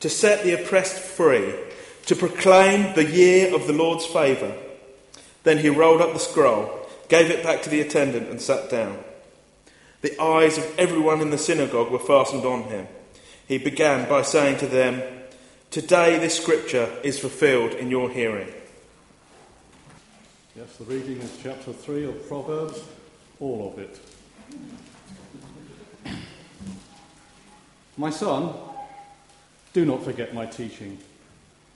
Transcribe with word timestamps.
to 0.00 0.08
set 0.08 0.44
the 0.44 0.60
oppressed 0.60 0.98
free, 0.98 1.54
to 2.06 2.16
proclaim 2.16 2.94
the 2.94 3.04
year 3.04 3.54
of 3.54 3.66
the 3.66 3.72
Lord's 3.72 4.06
favour. 4.06 4.54
Then 5.44 5.58
he 5.58 5.68
rolled 5.68 6.00
up 6.00 6.12
the 6.12 6.18
scroll, 6.18 6.86
gave 7.08 7.30
it 7.30 7.42
back 7.42 7.62
to 7.62 7.70
the 7.70 7.80
attendant, 7.80 8.28
and 8.28 8.40
sat 8.40 8.70
down. 8.70 8.98
The 10.00 10.20
eyes 10.20 10.58
of 10.58 10.78
everyone 10.78 11.20
in 11.20 11.30
the 11.30 11.38
synagogue 11.38 11.90
were 11.90 11.98
fastened 11.98 12.44
on 12.44 12.64
him. 12.64 12.86
He 13.46 13.58
began 13.58 14.08
by 14.08 14.22
saying 14.22 14.58
to 14.58 14.66
them, 14.66 15.02
Today 15.70 16.18
this 16.18 16.36
scripture 16.36 16.88
is 17.02 17.18
fulfilled 17.18 17.72
in 17.72 17.90
your 17.90 18.08
hearing. 18.08 18.48
Yes, 20.56 20.76
the 20.76 20.84
reading 20.84 21.18
is 21.20 21.38
chapter 21.42 21.72
3 21.72 22.04
of 22.04 22.28
Proverbs, 22.28 22.82
all 23.38 23.72
of 23.72 23.78
it. 23.78 24.00
My 27.96 28.10
son, 28.10 28.54
do 29.72 29.84
not 29.84 30.02
forget 30.02 30.34
my 30.34 30.46
teaching, 30.46 30.98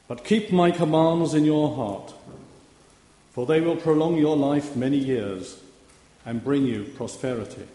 but 0.09 0.25
keep 0.25 0.53
my 0.53 0.71
commands 0.71 1.35
in 1.35 1.45
your 1.45 1.75
heart, 1.75 2.13
for 3.33 3.47
they 3.47 3.61
will 3.61 3.77
prolong 3.77 4.17
your 4.17 4.37
life 4.37 4.77
many 4.77 4.99
years 4.99 5.61
and 6.25 6.45
bring 6.45 6.67
you 6.67 6.85
prosperity. 6.97 7.67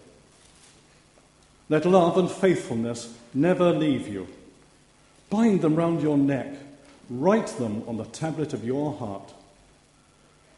Let 1.70 1.86
love 1.86 2.18
and 2.18 2.30
faithfulness 2.32 3.14
never 3.34 3.74
leave 3.74 4.08
you. 4.08 4.28
Bind 5.30 5.62
them 5.62 5.76
round 5.76 6.02
your 6.02 6.18
neck, 6.18 6.54
write 7.10 7.48
them 7.48 7.84
on 7.88 7.98
the 7.98 8.06
tablet 8.06 8.54
of 8.54 8.64
your 8.64 8.94
heart. 8.94 9.34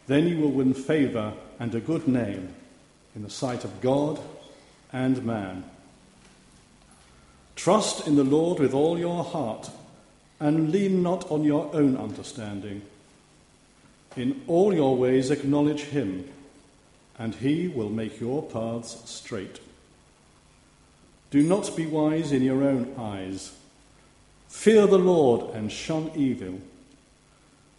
Then 0.07 0.27
you 0.27 0.37
will 0.39 0.51
win 0.51 0.73
favour 0.73 1.33
and 1.59 1.73
a 1.73 1.79
good 1.79 2.07
name 2.07 2.53
in 3.15 3.23
the 3.23 3.29
sight 3.29 3.63
of 3.63 3.81
God 3.81 4.19
and 4.91 5.23
man. 5.23 5.63
Trust 7.59 8.07
in 8.07 8.15
the 8.15 8.23
Lord 8.23 8.59
with 8.59 8.73
all 8.73 8.97
your 8.97 9.21
heart 9.21 9.69
and 10.39 10.71
lean 10.71 11.03
not 11.03 11.29
on 11.29 11.43
your 11.43 11.69
own 11.75 11.97
understanding. 11.97 12.83
In 14.15 14.43
all 14.47 14.73
your 14.73 14.95
ways 14.95 15.29
acknowledge 15.29 15.81
him, 15.81 16.23
and 17.17 17.35
he 17.35 17.67
will 17.67 17.89
make 17.89 18.21
your 18.21 18.43
paths 18.43 19.01
straight. 19.09 19.59
Do 21.31 21.43
not 21.43 21.75
be 21.75 21.85
wise 21.85 22.31
in 22.31 22.43
your 22.43 22.63
own 22.63 22.95
eyes. 22.97 23.53
Fear 24.47 24.87
the 24.87 24.97
Lord 24.97 25.53
and 25.53 25.69
shun 25.69 26.11
evil. 26.15 26.61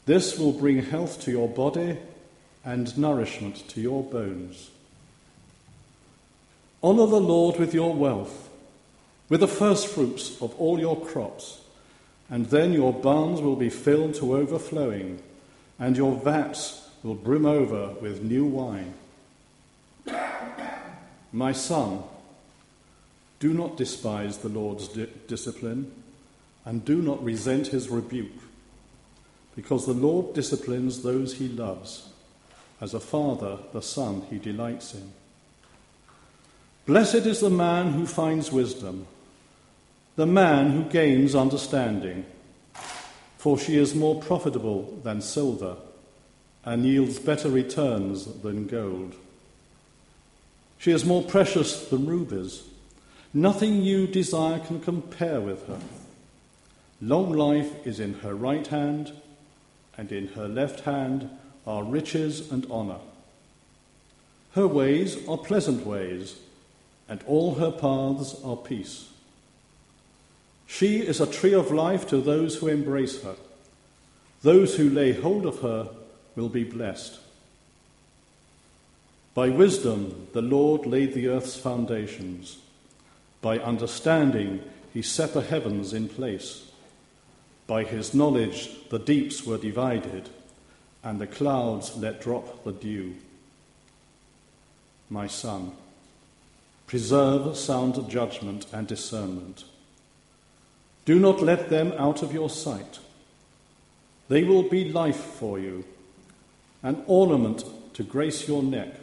This 0.05 0.39
will 0.39 0.53
bring 0.53 0.83
health 0.83 1.23
to 1.23 1.31
your 1.31 1.49
body 1.49 1.97
and 2.67 2.99
nourishment 2.99 3.67
to 3.71 3.81
your 3.81 4.03
bones. 4.03 4.71
Honour 6.85 7.07
the 7.07 7.21
Lord 7.21 7.59
with 7.59 7.73
your 7.73 7.95
wealth 7.95 8.50
with 9.31 9.41
the 9.41 9.49
first 9.49 9.87
fruits 9.87 10.43
of 10.43 10.55
all 10.57 10.79
your 10.79 11.01
crops, 11.01 11.61
and 12.29 12.47
then 12.47 12.73
your 12.73 12.93
barns 12.93 13.41
will 13.41 13.57
be 13.57 13.71
filled 13.71 14.15
to 14.17 14.37
overflowing, 14.37 15.23
and 15.79 15.97
your 15.97 16.15
vats 16.17 16.89
will 17.03 17.15
brim 17.15 17.47
over 17.47 17.91
with 18.01 18.23
new 18.23 18.45
wine. 18.45 18.93
My 21.33 21.53
son, 21.53 22.03
do 23.39 23.55
not 23.55 23.77
despise 23.77 24.39
the 24.39 24.49
Lord's 24.49 24.89
di- 24.89 25.07
discipline, 25.29 25.93
and 26.65 26.85
do 26.85 27.01
not 27.01 27.23
resent 27.25 27.69
his 27.69 27.89
rebuke, 27.89 28.43
because 29.55 29.87
the 29.87 29.93
Lord 29.93 30.35
disciplines 30.35 31.03
those 31.03 31.35
he 31.35 31.49
loves, 31.49 32.09
as 32.81 32.95
a 32.95 33.01
father 33.01 33.59
the 33.73 33.81
son 33.81 34.23
he 34.29 34.39
delights 34.39 34.93
in. 34.93 35.13
Blessed 36.85 37.27
is 37.27 37.39
the 37.39 37.51
man 37.51 37.93
who 37.93 38.07
finds 38.07 38.51
wisdom 38.51 39.07
the 40.21 40.27
man 40.27 40.73
who 40.73 40.83
gains 40.83 41.35
understanding, 41.35 42.27
for 43.39 43.59
she 43.59 43.79
is 43.79 43.95
more 43.95 44.21
profitable 44.21 45.01
than 45.03 45.19
silver 45.19 45.79
and 46.63 46.85
yields 46.85 47.19
better 47.19 47.49
returns 47.49 48.27
than 48.43 48.67
gold. 48.67 49.15
She 50.77 50.93
is 50.93 51.07
more 51.07 51.23
precious 51.23 51.89
than 51.89 52.05
rubies. 52.05 52.65
Nothing 53.33 53.81
you 53.81 54.07
desire 54.07 54.59
can 54.59 54.83
compare 54.83 55.41
with 55.41 55.67
her. 55.69 55.81
Long 57.01 57.33
life 57.33 57.87
is 57.87 57.99
in 57.99 58.13
her 58.21 58.35
right 58.35 58.67
hand, 58.67 59.13
and 59.97 60.13
in 60.13 60.29
her 60.35 60.49
left 60.49 60.81
hand 60.81 61.31
are 61.67 61.83
riches 61.83 62.53
and 62.53 62.71
honour. 62.71 63.01
Her 64.53 64.67
ways 64.67 65.27
are 65.27 65.39
pleasant 65.39 65.87
ways, 65.87 66.37
and 67.09 67.25
all 67.27 67.55
her 67.55 67.71
paths 67.71 68.37
are 68.45 68.59
peace. 68.59 69.10
She 70.71 70.99
is 70.99 71.21
a 71.21 71.27
tree 71.27 71.53
of 71.53 71.73
life 71.73 72.07
to 72.09 72.19
those 72.19 72.57
who 72.57 72.69
embrace 72.69 73.23
her. 73.23 73.35
Those 74.43 74.77
who 74.77 74.89
lay 74.89 75.13
hold 75.13 75.45
of 75.45 75.61
her 75.63 75.91
will 76.37 76.49
be 76.49 76.63
blessed. 76.63 77.19
By 79.35 79.49
wisdom, 79.49 80.29
the 80.33 80.41
Lord 80.41 80.87
laid 80.87 81.13
the 81.13 81.27
earth's 81.27 81.57
foundations. 81.57 82.59
By 83.43 83.59
understanding, 83.59 84.63
he 84.95 85.03
set 85.03 85.35
the 85.35 85.43
heavens 85.43 85.93
in 85.93 86.09
place. 86.09 86.71
By 87.67 87.83
his 87.83 88.15
knowledge, 88.15 88.71
the 88.91 89.01
deeps 89.01 89.45
were 89.45 89.59
divided, 89.59 90.31
and 91.03 91.21
the 91.21 91.27
clouds 91.27 91.97
let 91.97 92.23
drop 92.23 92.63
the 92.63 92.73
dew. 92.73 93.17
My 95.11 95.27
son, 95.27 95.73
preserve 96.87 97.57
sound 97.57 98.09
judgment 98.09 98.67
and 98.73 98.87
discernment. 98.87 99.65
Do 101.05 101.19
not 101.19 101.41
let 101.41 101.71
them 101.71 101.93
out 101.99 102.23
of 102.23 102.33
your 102.33 102.51
sight. 102.51 102.99
They 104.29 104.45
will 104.45 104.63
be 104.63 104.93
life 104.93 105.17
for 105.17 105.59
you, 105.59 105.85
an 106.83 107.03
ornament 107.07 107.65
to 107.95 108.03
grace 108.03 108.47
your 108.47 108.63
neck. 108.63 108.95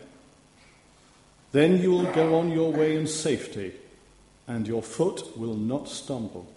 Then 1.52 1.82
you 1.82 1.92
will 1.92 2.12
go 2.14 2.36
on 2.36 2.52
your 2.52 2.72
way 2.72 2.96
in 2.96 3.08
safety, 3.08 3.74
and 4.48 4.68
your 4.68 4.84
foot 4.84 5.38
will 5.38 5.56
not 5.56 5.90
stumble. 5.90 6.48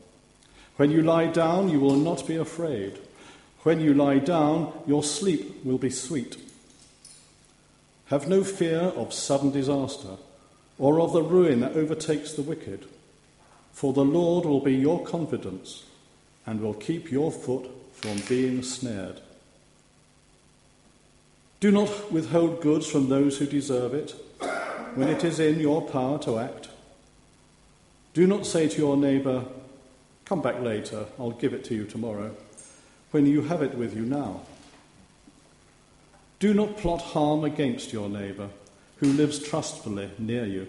When 0.76 0.90
you 0.90 1.02
lie 1.02 1.26
down, 1.26 1.68
you 1.68 1.80
will 1.80 1.96
not 1.96 2.26
be 2.26 2.36
afraid. 2.36 2.98
When 3.62 3.80
you 3.80 3.92
lie 3.92 4.18
down, 4.18 4.72
your 4.86 5.02
sleep 5.02 5.64
will 5.64 5.78
be 5.78 5.90
sweet. 5.90 6.36
Have 8.06 8.28
no 8.28 8.42
fear 8.42 8.80
of 8.80 9.12
sudden 9.12 9.50
disaster 9.50 10.16
or 10.78 11.00
of 11.00 11.12
the 11.12 11.22
ruin 11.22 11.60
that 11.60 11.76
overtakes 11.76 12.32
the 12.32 12.42
wicked. 12.42 12.86
For 13.72 13.92
the 13.92 14.04
Lord 14.04 14.44
will 14.44 14.60
be 14.60 14.74
your 14.74 15.04
confidence 15.04 15.84
and 16.46 16.60
will 16.60 16.74
keep 16.74 17.10
your 17.10 17.30
foot 17.30 17.70
from 17.92 18.18
being 18.28 18.62
snared. 18.62 19.20
Do 21.60 21.70
not 21.70 22.10
withhold 22.10 22.62
goods 22.62 22.86
from 22.86 23.08
those 23.08 23.38
who 23.38 23.46
deserve 23.46 23.94
it 23.94 24.14
when 24.94 25.08
it 25.08 25.24
is 25.24 25.38
in 25.38 25.60
your 25.60 25.82
power 25.82 26.18
to 26.20 26.38
act. 26.38 26.68
Do 28.14 28.26
not 28.26 28.46
say 28.46 28.68
to 28.68 28.78
your 28.78 28.96
neighbour, 28.96 29.44
Come 30.24 30.42
back 30.42 30.60
later, 30.60 31.06
I'll 31.18 31.32
give 31.32 31.52
it 31.52 31.64
to 31.64 31.74
you 31.74 31.84
tomorrow, 31.84 32.34
when 33.10 33.26
you 33.26 33.42
have 33.42 33.62
it 33.62 33.74
with 33.74 33.96
you 33.96 34.02
now. 34.02 34.42
Do 36.38 36.54
not 36.54 36.78
plot 36.78 37.02
harm 37.02 37.44
against 37.44 37.92
your 37.92 38.08
neighbour 38.08 38.48
who 38.98 39.12
lives 39.12 39.38
trustfully 39.40 40.10
near 40.18 40.44
you. 40.46 40.68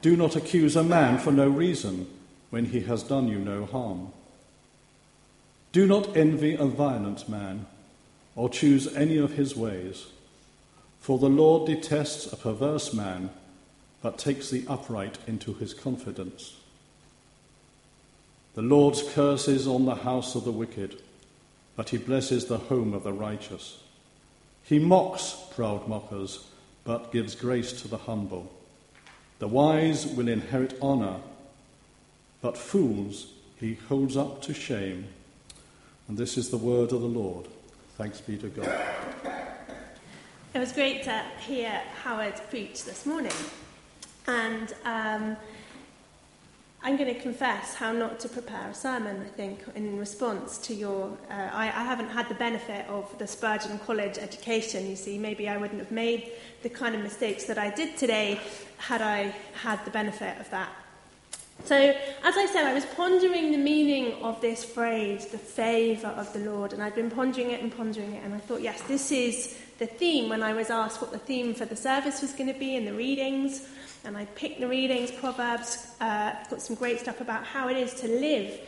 Do 0.00 0.16
not 0.16 0.36
accuse 0.36 0.76
a 0.76 0.84
man 0.84 1.18
for 1.18 1.32
no 1.32 1.48
reason 1.48 2.06
when 2.50 2.66
he 2.66 2.80
has 2.80 3.02
done 3.02 3.28
you 3.28 3.38
no 3.38 3.66
harm. 3.66 4.12
Do 5.72 5.86
not 5.86 6.16
envy 6.16 6.54
a 6.54 6.64
violent 6.64 7.28
man 7.28 7.66
or 8.36 8.48
choose 8.48 8.94
any 8.94 9.18
of 9.18 9.32
his 9.32 9.56
ways, 9.56 10.06
for 11.00 11.18
the 11.18 11.28
Lord 11.28 11.66
detests 11.66 12.32
a 12.32 12.36
perverse 12.36 12.94
man 12.94 13.30
but 14.00 14.18
takes 14.18 14.48
the 14.50 14.64
upright 14.68 15.18
into 15.26 15.54
his 15.54 15.74
confidence. 15.74 16.56
The 18.54 18.62
Lord's 18.62 19.02
curse 19.12 19.48
is 19.48 19.66
on 19.66 19.84
the 19.84 19.96
house 19.96 20.34
of 20.34 20.44
the 20.44 20.52
wicked, 20.52 21.00
but 21.76 21.88
he 21.88 21.98
blesses 21.98 22.46
the 22.46 22.58
home 22.58 22.94
of 22.94 23.02
the 23.02 23.12
righteous. 23.12 23.82
He 24.62 24.78
mocks 24.78 25.36
proud 25.50 25.88
mockers, 25.88 26.46
but 26.84 27.12
gives 27.12 27.34
grace 27.34 27.72
to 27.82 27.88
the 27.88 27.98
humble. 27.98 28.52
The 29.38 29.48
wise 29.48 30.06
will 30.06 30.28
inherit 30.28 30.76
honor, 30.82 31.16
but 32.42 32.58
fools 32.58 33.32
he 33.60 33.74
holds 33.88 34.16
up 34.16 34.42
to 34.42 34.54
shame. 34.54 35.06
And 36.08 36.16
this 36.16 36.36
is 36.36 36.50
the 36.50 36.56
word 36.56 36.92
of 36.92 37.00
the 37.00 37.06
Lord. 37.06 37.46
Thanks 37.96 38.20
be 38.20 38.36
to 38.38 38.48
God. 38.48 38.80
It 40.54 40.58
was 40.58 40.72
great 40.72 41.02
to 41.04 41.22
hear 41.40 41.80
Howard 42.02 42.34
preach 42.50 42.84
this 42.84 43.04
morning. 43.06 43.32
And 44.26 44.74
um, 44.84 45.36
I'm 46.82 46.96
going 46.96 47.12
to 47.12 47.20
confess 47.20 47.74
how 47.74 47.92
not 47.92 48.20
to 48.20 48.28
prepare 48.28 48.70
a 48.70 48.74
sermon, 48.74 49.20
I 49.20 49.28
think, 49.28 49.64
in 49.74 49.98
response 49.98 50.58
to 50.58 50.74
your. 50.74 51.16
Uh, 51.28 51.34
I, 51.52 51.66
I 51.66 51.84
haven't 51.84 52.08
had 52.08 52.28
the 52.28 52.34
benefit 52.34 52.86
of 52.88 53.16
the 53.18 53.26
Spurgeon 53.26 53.78
College 53.80 54.16
education, 54.16 54.88
you 54.88 54.96
see. 54.96 55.18
Maybe 55.18 55.48
I 55.48 55.56
wouldn't 55.56 55.80
have 55.80 55.90
made 55.90 56.32
the 56.62 56.68
kind 56.68 56.94
of 56.94 57.02
mistakes 57.02 57.44
that 57.44 57.58
I 57.58 57.70
did 57.70 57.96
today 57.96 58.40
had 58.76 59.02
I 59.02 59.34
had 59.54 59.84
the 59.84 59.90
benefit 59.90 60.40
of 60.40 60.48
that 60.50 60.70
so, 61.64 61.76
as 61.76 62.36
I 62.36 62.46
said, 62.46 62.64
I 62.64 62.72
was 62.72 62.86
pondering 62.86 63.50
the 63.50 63.58
meaning 63.58 64.22
of 64.22 64.40
this 64.40 64.64
phrase, 64.64 65.26
the 65.26 65.38
favour 65.38 66.08
of 66.08 66.32
the 66.32 66.38
Lord, 66.38 66.72
and 66.72 66.82
I'd 66.82 66.94
been 66.94 67.10
pondering 67.10 67.50
it 67.50 67.60
and 67.60 67.74
pondering 67.76 68.14
it, 68.14 68.24
and 68.24 68.32
I 68.34 68.38
thought, 68.38 68.62
yes, 68.62 68.80
this 68.82 69.10
is 69.10 69.58
the 69.78 69.86
theme 69.86 70.28
when 70.28 70.42
I 70.42 70.52
was 70.52 70.70
asked 70.70 71.00
what 71.00 71.12
the 71.12 71.18
theme 71.18 71.54
for 71.54 71.64
the 71.64 71.76
service 71.76 72.20
was 72.20 72.32
going 72.32 72.52
to 72.52 72.58
be 72.58 72.76
in 72.76 72.84
the 72.84 72.92
readings. 72.92 73.66
And 74.04 74.16
I 74.16 74.24
picked 74.26 74.60
the 74.60 74.68
readings, 74.68 75.10
Proverbs, 75.10 75.88
uh, 76.00 76.34
got 76.50 76.60
some 76.60 76.76
great 76.76 77.00
stuff 77.00 77.20
about 77.20 77.44
how 77.44 77.68
it 77.68 77.76
is 77.76 77.94
to 77.94 78.08
live 78.08 78.60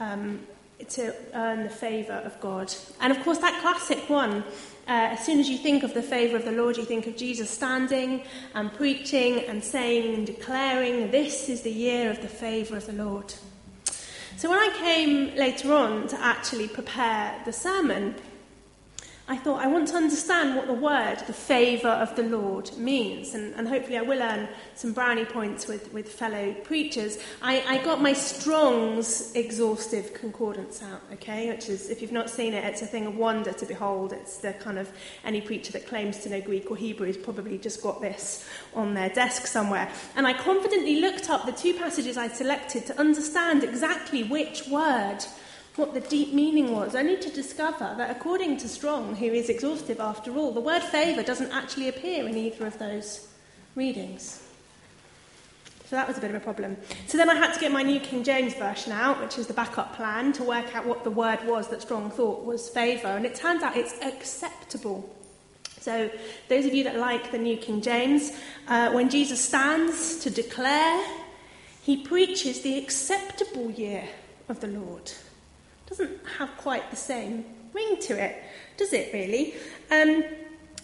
um, 0.00 0.40
to 0.90 1.14
earn 1.34 1.62
the 1.62 1.70
favour 1.70 2.14
of 2.24 2.38
God. 2.40 2.72
And 3.00 3.12
of 3.12 3.22
course, 3.22 3.38
that 3.38 3.60
classic 3.62 4.08
one 4.08 4.44
uh, 4.86 5.16
as 5.16 5.24
soon 5.24 5.40
as 5.40 5.48
you 5.48 5.56
think 5.56 5.82
of 5.82 5.94
the 5.94 6.02
favour 6.02 6.36
of 6.36 6.44
the 6.44 6.52
Lord, 6.52 6.76
you 6.76 6.84
think 6.84 7.06
of 7.06 7.16
Jesus 7.16 7.48
standing 7.48 8.22
and 8.54 8.70
preaching 8.74 9.38
and 9.46 9.64
saying 9.64 10.14
and 10.14 10.26
declaring, 10.26 11.10
This 11.10 11.48
is 11.48 11.62
the 11.62 11.72
year 11.72 12.10
of 12.10 12.20
the 12.20 12.28
favour 12.28 12.76
of 12.76 12.86
the 12.86 12.92
Lord. 12.92 13.32
So 14.36 14.50
when 14.50 14.58
I 14.58 14.76
came 14.76 15.34
later 15.36 15.72
on 15.72 16.06
to 16.08 16.20
actually 16.20 16.68
prepare 16.68 17.40
the 17.46 17.52
sermon, 17.52 18.14
I 19.26 19.38
thought 19.38 19.62
I 19.62 19.68
want 19.68 19.88
to 19.88 19.94
understand 19.94 20.54
what 20.54 20.66
the 20.66 20.74
word, 20.74 21.16
the 21.26 21.32
favour 21.32 21.88
of 21.88 22.14
the 22.14 22.24
Lord, 22.24 22.70
means. 22.76 23.32
And, 23.32 23.54
and 23.54 23.66
hopefully 23.66 23.96
I 23.96 24.02
will 24.02 24.20
earn 24.20 24.48
some 24.74 24.92
brownie 24.92 25.24
points 25.24 25.66
with, 25.66 25.90
with 25.94 26.12
fellow 26.12 26.52
preachers. 26.62 27.18
I, 27.40 27.64
I 27.66 27.82
got 27.82 28.02
my 28.02 28.12
Strong's 28.12 29.34
exhaustive 29.34 30.12
concordance 30.12 30.82
out, 30.82 31.00
okay? 31.14 31.48
Which 31.48 31.70
is, 31.70 31.88
if 31.88 32.02
you've 32.02 32.12
not 32.12 32.28
seen 32.28 32.52
it, 32.52 32.64
it's 32.64 32.82
a 32.82 32.86
thing 32.86 33.06
of 33.06 33.16
wonder 33.16 33.54
to 33.54 33.64
behold. 33.64 34.12
It's 34.12 34.38
the 34.38 34.52
kind 34.52 34.78
of, 34.78 34.92
any 35.24 35.40
preacher 35.40 35.72
that 35.72 35.86
claims 35.86 36.18
to 36.18 36.28
know 36.28 36.42
Greek 36.42 36.70
or 36.70 36.76
Hebrew 36.76 37.06
has 37.06 37.16
probably 37.16 37.56
just 37.56 37.82
got 37.82 38.02
this 38.02 38.46
on 38.74 38.92
their 38.92 39.08
desk 39.08 39.46
somewhere. 39.46 39.90
And 40.16 40.26
I 40.26 40.34
confidently 40.34 41.00
looked 41.00 41.30
up 41.30 41.46
the 41.46 41.52
two 41.52 41.72
passages 41.72 42.18
I'd 42.18 42.36
selected 42.36 42.84
to 42.86 43.00
understand 43.00 43.64
exactly 43.64 44.22
which 44.22 44.68
word 44.68 45.20
what 45.76 45.92
the 45.92 46.00
deep 46.00 46.32
meaning 46.32 46.72
was, 46.72 46.94
only 46.94 47.16
to 47.16 47.30
discover 47.30 47.94
that 47.98 48.10
according 48.10 48.58
to 48.58 48.68
Strong, 48.68 49.16
who 49.16 49.26
is 49.26 49.48
exhaustive 49.48 49.98
after 49.98 50.36
all, 50.36 50.52
the 50.52 50.60
word 50.60 50.82
favour 50.82 51.22
doesn't 51.22 51.50
actually 51.52 51.88
appear 51.88 52.28
in 52.28 52.36
either 52.36 52.66
of 52.66 52.78
those 52.78 53.28
readings. 53.74 54.40
So 55.86 55.96
that 55.96 56.06
was 56.08 56.16
a 56.16 56.20
bit 56.20 56.30
of 56.30 56.36
a 56.36 56.40
problem. 56.40 56.76
So 57.08 57.18
then 57.18 57.28
I 57.28 57.34
had 57.34 57.52
to 57.54 57.60
get 57.60 57.72
my 57.72 57.82
New 57.82 58.00
King 58.00 58.22
James 58.22 58.54
version 58.54 58.92
out, 58.92 59.20
which 59.20 59.36
is 59.36 59.48
the 59.48 59.52
backup 59.52 59.96
plan, 59.96 60.32
to 60.34 60.44
work 60.44 60.74
out 60.74 60.86
what 60.86 61.04
the 61.04 61.10
word 61.10 61.44
was 61.44 61.68
that 61.68 61.82
Strong 61.82 62.10
thought 62.12 62.44
was 62.44 62.68
favour. 62.68 63.08
And 63.08 63.26
it 63.26 63.34
turns 63.34 63.62
out 63.62 63.76
it's 63.76 64.00
acceptable. 64.00 65.08
So, 65.80 66.10
those 66.48 66.64
of 66.64 66.72
you 66.72 66.84
that 66.84 66.96
like 66.96 67.30
the 67.30 67.38
New 67.38 67.58
King 67.58 67.82
James, 67.82 68.32
uh, 68.68 68.92
when 68.92 69.10
Jesus 69.10 69.44
stands 69.44 70.18
to 70.20 70.30
declare, 70.30 71.04
he 71.82 72.02
preaches 72.02 72.62
the 72.62 72.78
acceptable 72.78 73.70
year 73.72 74.08
of 74.48 74.60
the 74.60 74.68
Lord 74.68 75.12
doesn't 75.86 76.18
have 76.38 76.56
quite 76.56 76.90
the 76.90 76.96
same 76.96 77.44
ring 77.72 77.96
to 78.02 78.22
it, 78.22 78.42
does 78.76 78.92
it 78.92 79.12
really? 79.12 79.54
Um, 79.90 80.24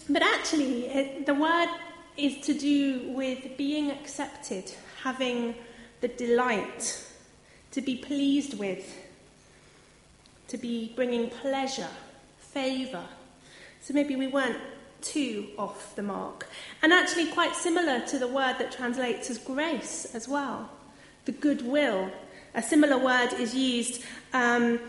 but 0.09 0.21
actually, 0.21 0.87
it, 0.87 1.25
the 1.25 1.33
word 1.33 1.69
is 2.17 2.37
to 2.45 2.53
do 2.53 3.13
with 3.13 3.57
being 3.57 3.91
accepted, 3.91 4.71
having 5.03 5.55
the 6.01 6.09
delight, 6.09 7.05
to 7.71 7.81
be 7.81 7.95
pleased 7.95 8.59
with, 8.59 8.97
to 10.49 10.57
be 10.57 10.91
bringing 10.95 11.29
pleasure, 11.29 11.87
favour. 12.39 13.05
So 13.81 13.93
maybe 13.93 14.15
we 14.15 14.27
weren't 14.27 14.59
too 15.01 15.47
off 15.57 15.95
the 15.95 16.03
mark. 16.03 16.47
And 16.81 16.91
actually, 16.91 17.27
quite 17.27 17.55
similar 17.55 18.05
to 18.07 18.19
the 18.19 18.27
word 18.27 18.57
that 18.59 18.71
translates 18.71 19.29
as 19.29 19.37
grace 19.37 20.13
as 20.13 20.27
well, 20.27 20.69
the 21.25 21.31
goodwill 21.31 22.11
a 22.53 22.61
similar 22.61 22.97
word 22.97 23.33
is 23.33 23.55
used 23.55 24.03
um, 24.33 24.79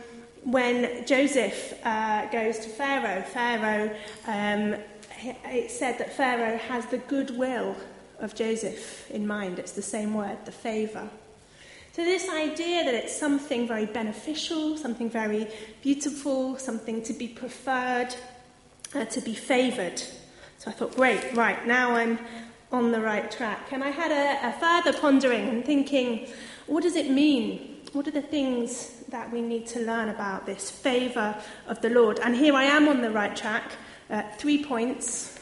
when 0.44 1.06
Joseph 1.06 1.74
uh, 1.84 2.26
goes 2.26 2.58
to 2.60 2.68
Pharaoh. 2.68 3.22
Pharaoh, 3.22 3.94
um, 4.26 4.76
said 5.68 5.98
that 5.98 6.12
Pharaoh 6.12 6.58
has 6.58 6.86
the 6.86 6.98
goodwill 6.98 7.76
of 8.18 8.34
Joseph 8.34 9.10
in 9.10 9.26
mind. 9.26 9.58
It's 9.58 9.72
the 9.72 9.82
same 9.82 10.14
word, 10.14 10.38
the 10.44 10.52
favour. 10.52 11.08
So, 11.92 12.02
this 12.02 12.28
idea 12.30 12.84
that 12.84 12.94
it's 12.94 13.14
something 13.14 13.68
very 13.68 13.84
beneficial, 13.84 14.78
something 14.78 15.10
very 15.10 15.46
beautiful, 15.82 16.58
something 16.58 17.02
to 17.02 17.12
be 17.12 17.28
preferred, 17.28 18.14
uh, 18.94 19.04
to 19.04 19.20
be 19.20 19.34
favoured. 19.34 20.00
So, 20.58 20.70
I 20.70 20.72
thought, 20.72 20.96
great, 20.96 21.34
right, 21.34 21.66
now 21.66 21.94
I'm 21.94 22.18
on 22.72 22.92
the 22.92 23.00
right 23.00 23.30
track. 23.30 23.72
And 23.72 23.84
I 23.84 23.90
had 23.90 24.10
a, 24.10 24.48
a 24.48 24.52
further 24.58 24.98
pondering 24.98 25.48
and 25.48 25.64
thinking, 25.64 26.28
what 26.72 26.82
does 26.82 26.96
it 26.96 27.10
mean? 27.10 27.82
What 27.92 28.08
are 28.08 28.12
the 28.12 28.22
things 28.22 29.04
that 29.08 29.30
we 29.30 29.42
need 29.42 29.66
to 29.68 29.80
learn 29.80 30.08
about 30.08 30.46
this 30.46 30.70
favour 30.70 31.36
of 31.66 31.82
the 31.82 31.90
Lord? 31.90 32.18
And 32.20 32.34
here 32.34 32.54
I 32.54 32.64
am 32.64 32.88
on 32.88 33.02
the 33.02 33.10
right 33.10 33.36
track. 33.36 33.72
Uh, 34.08 34.22
three 34.38 34.64
points. 34.64 35.38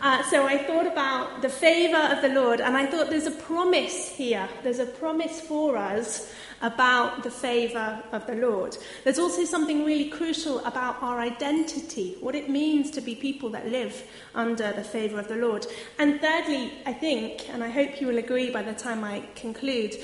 Uh, 0.00 0.22
so 0.22 0.46
I 0.46 0.58
thought 0.58 0.86
about 0.86 1.42
the 1.42 1.48
favour 1.48 1.96
of 1.96 2.22
the 2.22 2.28
Lord, 2.28 2.60
and 2.60 2.76
I 2.76 2.86
thought 2.86 3.10
there's 3.10 3.26
a 3.26 3.32
promise 3.32 4.08
here. 4.08 4.48
There's 4.62 4.78
a 4.78 4.86
promise 4.86 5.40
for 5.40 5.76
us 5.76 6.32
about 6.62 7.24
the 7.24 7.32
favour 7.32 8.00
of 8.12 8.24
the 8.28 8.36
Lord. 8.36 8.76
There's 9.02 9.18
also 9.18 9.44
something 9.44 9.84
really 9.84 10.08
crucial 10.08 10.60
about 10.60 11.02
our 11.02 11.18
identity, 11.18 12.16
what 12.20 12.36
it 12.36 12.48
means 12.48 12.92
to 12.92 13.00
be 13.00 13.16
people 13.16 13.48
that 13.50 13.66
live 13.72 14.04
under 14.36 14.72
the 14.72 14.84
favour 14.84 15.18
of 15.18 15.26
the 15.26 15.36
Lord. 15.36 15.66
And 15.98 16.20
thirdly, 16.20 16.74
I 16.86 16.92
think, 16.92 17.48
and 17.50 17.64
I 17.64 17.68
hope 17.68 18.00
you 18.00 18.06
will 18.06 18.18
agree 18.18 18.50
by 18.50 18.62
the 18.62 18.74
time 18.74 19.02
I 19.02 19.24
conclude, 19.34 19.96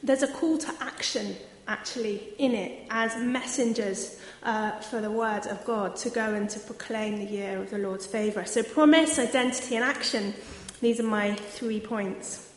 there's 0.00 0.22
a 0.22 0.28
call 0.28 0.58
to 0.58 0.72
action 0.80 1.34
actually 1.70 2.20
in 2.38 2.52
it 2.52 2.84
as 2.90 3.16
messengers 3.16 4.20
uh, 4.42 4.72
for 4.80 5.00
the 5.00 5.10
word 5.10 5.46
of 5.46 5.64
God 5.64 5.94
to 5.96 6.10
go 6.10 6.34
and 6.34 6.50
to 6.50 6.58
proclaim 6.58 7.18
the 7.18 7.30
year 7.30 7.58
of 7.58 7.70
the 7.70 7.78
Lord's 7.78 8.06
favour. 8.06 8.44
So, 8.44 8.62
promise, 8.64 9.18
identity, 9.18 9.76
and 9.76 9.84
action. 9.84 10.34
These 10.80 10.98
are 10.98 11.04
my 11.04 11.34
three 11.34 11.78
points. 11.78 12.48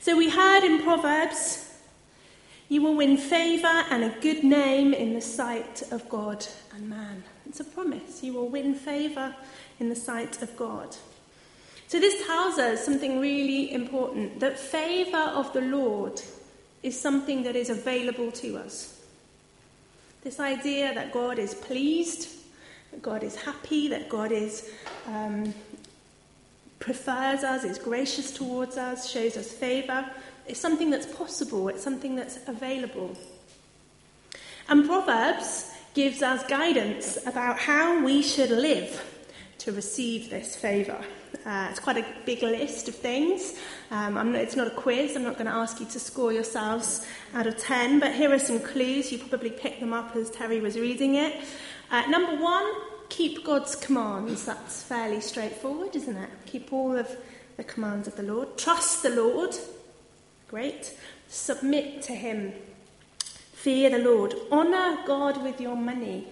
So, 0.00 0.16
we 0.16 0.28
heard 0.28 0.64
in 0.64 0.82
Proverbs 0.82 1.70
you 2.68 2.82
will 2.82 2.96
win 2.96 3.16
favour 3.16 3.84
and 3.90 4.02
a 4.02 4.20
good 4.20 4.42
name 4.42 4.92
in 4.92 5.14
the 5.14 5.20
sight 5.20 5.82
of 5.92 6.08
God 6.08 6.44
and 6.74 6.88
man. 6.88 7.22
It's 7.46 7.60
a 7.60 7.64
promise. 7.64 8.24
You 8.24 8.32
will 8.32 8.48
win 8.48 8.74
favour 8.74 9.36
in 9.78 9.88
the 9.88 9.94
sight 9.94 10.42
of 10.42 10.56
God. 10.56 10.96
So, 11.86 12.00
this 12.00 12.26
tells 12.26 12.58
us 12.58 12.84
something 12.84 13.20
really 13.20 13.72
important 13.72 14.40
that 14.40 14.58
favour 14.58 15.30
of 15.36 15.52
the 15.52 15.60
Lord 15.60 16.20
is 16.84 17.00
something 17.00 17.42
that 17.44 17.56
is 17.56 17.70
available 17.70 18.30
to 18.30 18.58
us. 18.58 19.00
This 20.22 20.38
idea 20.38 20.94
that 20.94 21.12
God 21.12 21.38
is 21.38 21.54
pleased, 21.54 22.28
that 22.90 23.00
God 23.00 23.22
is 23.22 23.34
happy, 23.36 23.88
that 23.88 24.10
God 24.10 24.30
is 24.30 24.70
um, 25.06 25.54
prefers 26.78 27.42
us, 27.42 27.64
is 27.64 27.78
gracious 27.78 28.32
towards 28.32 28.76
us, 28.76 29.10
shows 29.10 29.38
us 29.38 29.50
favour. 29.50 30.04
It's 30.46 30.60
something 30.60 30.90
that's 30.90 31.06
possible, 31.06 31.68
it's 31.68 31.82
something 31.82 32.16
that's 32.16 32.38
available. 32.46 33.16
And 34.68 34.84
Proverbs 34.84 35.70
gives 35.94 36.22
us 36.22 36.46
guidance 36.46 37.16
about 37.26 37.58
how 37.58 38.04
we 38.04 38.20
should 38.20 38.50
live 38.50 39.02
to 39.58 39.72
receive 39.72 40.28
this 40.28 40.54
favour. 40.54 41.02
Uh, 41.44 41.68
it's 41.70 41.80
quite 41.80 41.96
a 41.96 42.04
big 42.24 42.42
list 42.42 42.88
of 42.88 42.94
things. 42.94 43.54
Um, 43.90 44.14
not, 44.14 44.34
it's 44.34 44.56
not 44.56 44.66
a 44.66 44.70
quiz. 44.70 45.16
I'm 45.16 45.22
not 45.22 45.34
going 45.34 45.46
to 45.46 45.52
ask 45.52 45.80
you 45.80 45.86
to 45.86 46.00
score 46.00 46.32
yourselves 46.32 47.06
out 47.34 47.46
of 47.46 47.56
10, 47.58 48.00
but 48.00 48.14
here 48.14 48.32
are 48.32 48.38
some 48.38 48.60
clues. 48.60 49.12
You 49.12 49.18
probably 49.18 49.50
picked 49.50 49.80
them 49.80 49.92
up 49.92 50.16
as 50.16 50.30
Terry 50.30 50.60
was 50.60 50.78
reading 50.78 51.16
it. 51.16 51.42
Uh, 51.90 52.02
number 52.06 52.42
one, 52.42 52.64
keep 53.08 53.44
God's 53.44 53.76
commands. 53.76 54.44
That's 54.44 54.82
fairly 54.82 55.20
straightforward, 55.20 55.94
isn't 55.94 56.16
it? 56.16 56.30
Keep 56.46 56.72
all 56.72 56.96
of 56.96 57.08
the 57.56 57.64
commands 57.64 58.08
of 58.08 58.16
the 58.16 58.22
Lord. 58.22 58.56
Trust 58.56 59.02
the 59.02 59.10
Lord. 59.10 59.54
Great. 60.48 60.94
Submit 61.28 62.02
to 62.02 62.12
Him. 62.12 62.52
Fear 63.52 63.90
the 63.90 63.98
Lord. 63.98 64.34
Honour 64.50 64.98
God 65.06 65.42
with 65.42 65.60
your 65.60 65.76
money. 65.76 66.28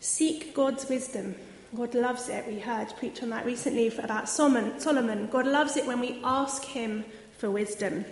Seek 0.00 0.54
God's 0.54 0.88
wisdom. 0.88 1.34
God 1.76 1.94
loves 1.94 2.28
it. 2.30 2.46
We 2.46 2.58
heard 2.58 2.88
preach 2.96 3.22
on 3.22 3.30
that 3.30 3.44
recently 3.44 3.88
about 3.98 4.28
Solomon. 4.28 5.28
God 5.30 5.46
loves 5.46 5.76
it 5.76 5.86
when 5.86 6.00
we 6.00 6.20
ask 6.24 6.64
Him 6.64 7.04
for 7.36 7.50
wisdom. 7.50 8.06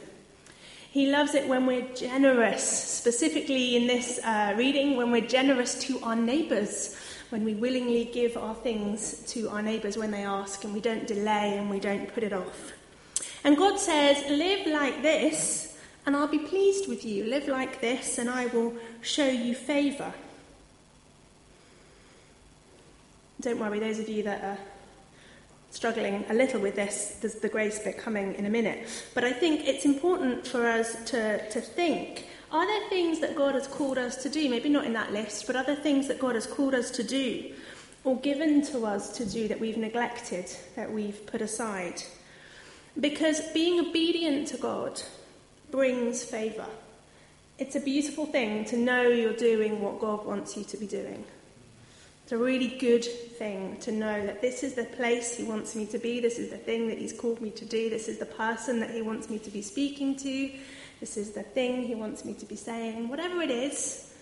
He 0.90 1.10
loves 1.10 1.34
it 1.34 1.48
when 1.48 1.66
we're 1.66 1.86
generous, 1.94 2.66
specifically 2.66 3.76
in 3.76 3.86
this 3.86 4.18
uh, 4.24 4.54
reading, 4.56 4.96
when 4.96 5.10
we're 5.10 5.26
generous 5.26 5.78
to 5.84 6.00
our 6.00 6.16
neighbours, 6.16 6.96
when 7.30 7.44
we 7.44 7.54
willingly 7.54 8.06
give 8.06 8.36
our 8.36 8.54
things 8.54 9.22
to 9.28 9.48
our 9.48 9.62
neighbours 9.62 9.96
when 9.96 10.10
they 10.10 10.24
ask, 10.24 10.64
and 10.64 10.72
we 10.72 10.80
don't 10.80 11.06
delay 11.06 11.56
and 11.58 11.70
we 11.70 11.80
don't 11.80 12.12
put 12.14 12.22
it 12.22 12.32
off. 12.32 12.72
And 13.44 13.56
God 13.56 13.78
says, 13.78 14.24
Live 14.28 14.66
like 14.66 15.02
this, 15.02 15.78
and 16.04 16.14
I'll 16.14 16.28
be 16.28 16.38
pleased 16.38 16.88
with 16.88 17.04
you. 17.04 17.24
Live 17.24 17.48
like 17.48 17.80
this, 17.80 18.18
and 18.18 18.28
I 18.28 18.46
will 18.46 18.74
show 19.00 19.28
you 19.28 19.54
favour. 19.54 20.12
Don't 23.40 23.58
worry, 23.58 23.78
those 23.78 23.98
of 23.98 24.08
you 24.08 24.22
that 24.22 24.42
are 24.42 24.58
struggling 25.70 26.24
a 26.30 26.34
little 26.34 26.60
with 26.60 26.76
this, 26.76 27.18
there's 27.20 27.34
the 27.34 27.48
grace 27.48 27.78
bit 27.78 27.98
coming 27.98 28.34
in 28.34 28.46
a 28.46 28.50
minute. 28.50 28.88
But 29.14 29.24
I 29.24 29.32
think 29.32 29.66
it's 29.66 29.84
important 29.84 30.46
for 30.46 30.66
us 30.66 30.96
to, 31.10 31.48
to 31.50 31.60
think 31.60 32.26
are 32.52 32.66
there 32.66 32.88
things 32.88 33.20
that 33.20 33.34
God 33.34 33.54
has 33.54 33.66
called 33.66 33.98
us 33.98 34.22
to 34.22 34.28
do? 34.28 34.48
Maybe 34.48 34.68
not 34.68 34.84
in 34.84 34.92
that 34.92 35.12
list, 35.12 35.46
but 35.46 35.56
other 35.56 35.74
things 35.74 36.06
that 36.08 36.20
God 36.20 36.36
has 36.36 36.46
called 36.46 36.74
us 36.74 36.90
to 36.92 37.02
do 37.02 37.52
or 38.04 38.16
given 38.20 38.64
to 38.66 38.86
us 38.86 39.16
to 39.18 39.26
do 39.26 39.48
that 39.48 39.58
we've 39.58 39.76
neglected, 39.76 40.46
that 40.76 40.90
we've 40.90 41.26
put 41.26 41.42
aside? 41.42 42.02
Because 42.98 43.40
being 43.52 43.80
obedient 43.80 44.46
to 44.48 44.56
God 44.56 45.02
brings 45.72 46.22
favour. 46.22 46.66
It's 47.58 47.74
a 47.74 47.80
beautiful 47.80 48.26
thing 48.26 48.64
to 48.66 48.76
know 48.76 49.02
you're 49.08 49.32
doing 49.32 49.80
what 49.80 49.98
God 49.98 50.24
wants 50.24 50.56
you 50.56 50.62
to 50.64 50.76
be 50.76 50.86
doing. 50.86 51.24
It's 52.26 52.32
a 52.32 52.38
really 52.38 52.76
good 52.80 53.04
thing 53.04 53.76
to 53.82 53.92
know 53.92 54.26
that 54.26 54.40
this 54.40 54.64
is 54.64 54.74
the 54.74 54.82
place 54.82 55.36
He 55.36 55.44
wants 55.44 55.76
me 55.76 55.86
to 55.86 55.96
be, 55.96 56.18
this 56.18 56.40
is 56.40 56.50
the 56.50 56.56
thing 56.56 56.88
that 56.88 56.98
He's 56.98 57.12
called 57.12 57.40
me 57.40 57.52
to 57.52 57.64
do, 57.64 57.88
this 57.88 58.08
is 58.08 58.18
the 58.18 58.26
person 58.26 58.80
that 58.80 58.90
He 58.90 59.00
wants 59.00 59.30
me 59.30 59.38
to 59.38 59.48
be 59.48 59.62
speaking 59.62 60.16
to, 60.16 60.50
this 60.98 61.16
is 61.16 61.30
the 61.30 61.44
thing 61.44 61.84
He 61.84 61.94
wants 61.94 62.24
me 62.24 62.34
to 62.34 62.44
be 62.44 62.56
saying. 62.56 63.08
Whatever 63.08 63.42
it 63.42 63.50
is, 63.52 64.12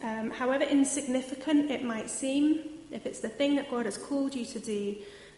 um, 0.00 0.30
however 0.30 0.62
insignificant 0.62 1.72
it 1.72 1.82
might 1.82 2.08
seem, 2.08 2.60
if 2.92 3.04
it's 3.04 3.18
the 3.18 3.28
thing 3.28 3.56
that 3.56 3.68
God 3.68 3.86
has 3.86 3.98
called 3.98 4.36
you 4.36 4.44
to 4.44 4.60
do, 4.60 4.94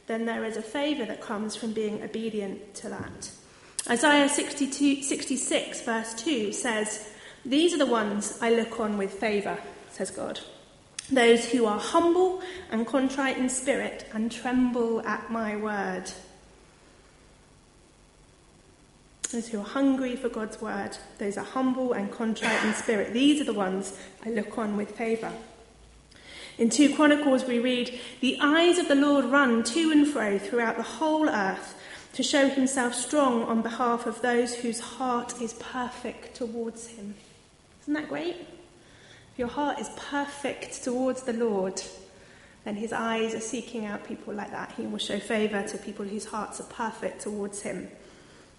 then 0.06 0.26
there 0.26 0.44
is 0.44 0.58
a 0.58 0.62
favour 0.62 1.06
that 1.06 1.22
comes 1.22 1.56
from 1.56 1.72
being 1.72 2.02
obedient 2.02 2.74
to 2.74 2.90
that. 2.90 3.30
Isaiah 3.88 4.28
62, 4.28 5.02
66, 5.02 5.80
verse 5.80 6.12
2 6.12 6.52
says, 6.52 7.08
These 7.46 7.72
are 7.72 7.78
the 7.78 7.86
ones 7.86 8.38
I 8.42 8.50
look 8.50 8.80
on 8.80 8.98
with 8.98 9.14
favour, 9.14 9.56
says 9.88 10.10
God 10.10 10.40
those 11.10 11.44
who 11.46 11.66
are 11.66 11.78
humble 11.78 12.42
and 12.70 12.86
contrite 12.86 13.38
in 13.38 13.48
spirit 13.48 14.06
and 14.12 14.30
tremble 14.30 15.00
at 15.06 15.30
my 15.30 15.56
word. 15.56 16.10
Those 19.30 19.48
who 19.48 19.60
are 19.60 19.64
hungry 19.64 20.16
for 20.16 20.28
God's 20.28 20.60
word, 20.60 20.96
those 21.18 21.36
are 21.36 21.44
humble 21.44 21.92
and 21.92 22.10
contrite 22.10 22.64
in 22.64 22.74
spirit. 22.74 23.12
These 23.12 23.40
are 23.40 23.44
the 23.44 23.52
ones 23.52 23.98
I 24.24 24.30
look 24.30 24.56
on 24.58 24.76
with 24.76 24.96
favour. 24.96 25.32
In 26.58 26.70
2 26.70 26.94
Chronicles, 26.94 27.44
we 27.44 27.58
read, 27.58 28.00
The 28.20 28.38
eyes 28.40 28.78
of 28.78 28.88
the 28.88 28.94
Lord 28.94 29.26
run 29.26 29.62
to 29.64 29.90
and 29.90 30.08
fro 30.08 30.38
throughout 30.38 30.76
the 30.76 30.82
whole 30.82 31.28
earth 31.28 31.74
to 32.14 32.22
show 32.22 32.48
himself 32.48 32.94
strong 32.94 33.42
on 33.42 33.60
behalf 33.60 34.06
of 34.06 34.22
those 34.22 34.54
whose 34.54 34.80
heart 34.80 35.40
is 35.42 35.52
perfect 35.54 36.34
towards 36.34 36.88
him. 36.88 37.14
Isn't 37.82 37.94
that 37.94 38.08
great? 38.08 38.36
Your 39.36 39.48
heart 39.48 39.78
is 39.78 39.90
perfect 39.96 40.82
towards 40.82 41.22
the 41.22 41.32
Lord, 41.32 41.82
then 42.64 42.74
his 42.74 42.92
eyes 42.92 43.34
are 43.34 43.40
seeking 43.40 43.84
out 43.84 44.06
people 44.06 44.34
like 44.34 44.50
that. 44.50 44.72
He 44.76 44.86
will 44.86 44.98
show 44.98 45.18
favour 45.18 45.62
to 45.62 45.78
people 45.78 46.04
whose 46.04 46.24
hearts 46.24 46.60
are 46.60 46.64
perfect 46.64 47.22
towards 47.22 47.62
him. 47.62 47.88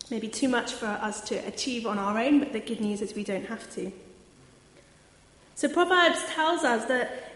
Maybe 0.10 0.30
too 0.30 0.48
much 0.48 0.72
for 0.72 0.86
us 0.86 1.22
to 1.30 1.36
achieve 1.48 1.86
on 1.86 1.98
our 1.98 2.18
own, 2.18 2.40
but 2.40 2.54
the 2.54 2.60
good 2.60 2.80
news 2.80 3.02
is 3.02 3.14
we 3.14 3.24
don't 3.24 3.48
have 3.48 3.70
to. 3.76 3.92
So 5.56 5.68
Proverbs 5.68 6.24
tells 6.34 6.64
us 6.64 6.86
that 6.86 7.34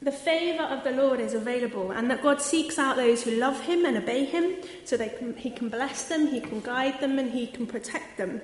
the 0.00 0.12
favour 0.12 0.62
of 0.62 0.84
the 0.84 0.92
Lord 0.92 1.20
is 1.20 1.34
available 1.34 1.90
and 1.90 2.10
that 2.10 2.22
God 2.22 2.40
seeks 2.40 2.78
out 2.78 2.96
those 2.96 3.24
who 3.24 3.32
love 3.32 3.60
him 3.62 3.84
and 3.84 3.96
obey 3.96 4.24
him 4.24 4.56
so 4.84 4.96
they 4.96 5.08
can, 5.08 5.34
he 5.36 5.50
can 5.50 5.68
bless 5.68 6.04
them, 6.04 6.28
he 6.28 6.40
can 6.40 6.60
guide 6.60 7.00
them, 7.00 7.18
and 7.18 7.32
he 7.32 7.46
can 7.46 7.66
protect 7.66 8.16
them. 8.16 8.40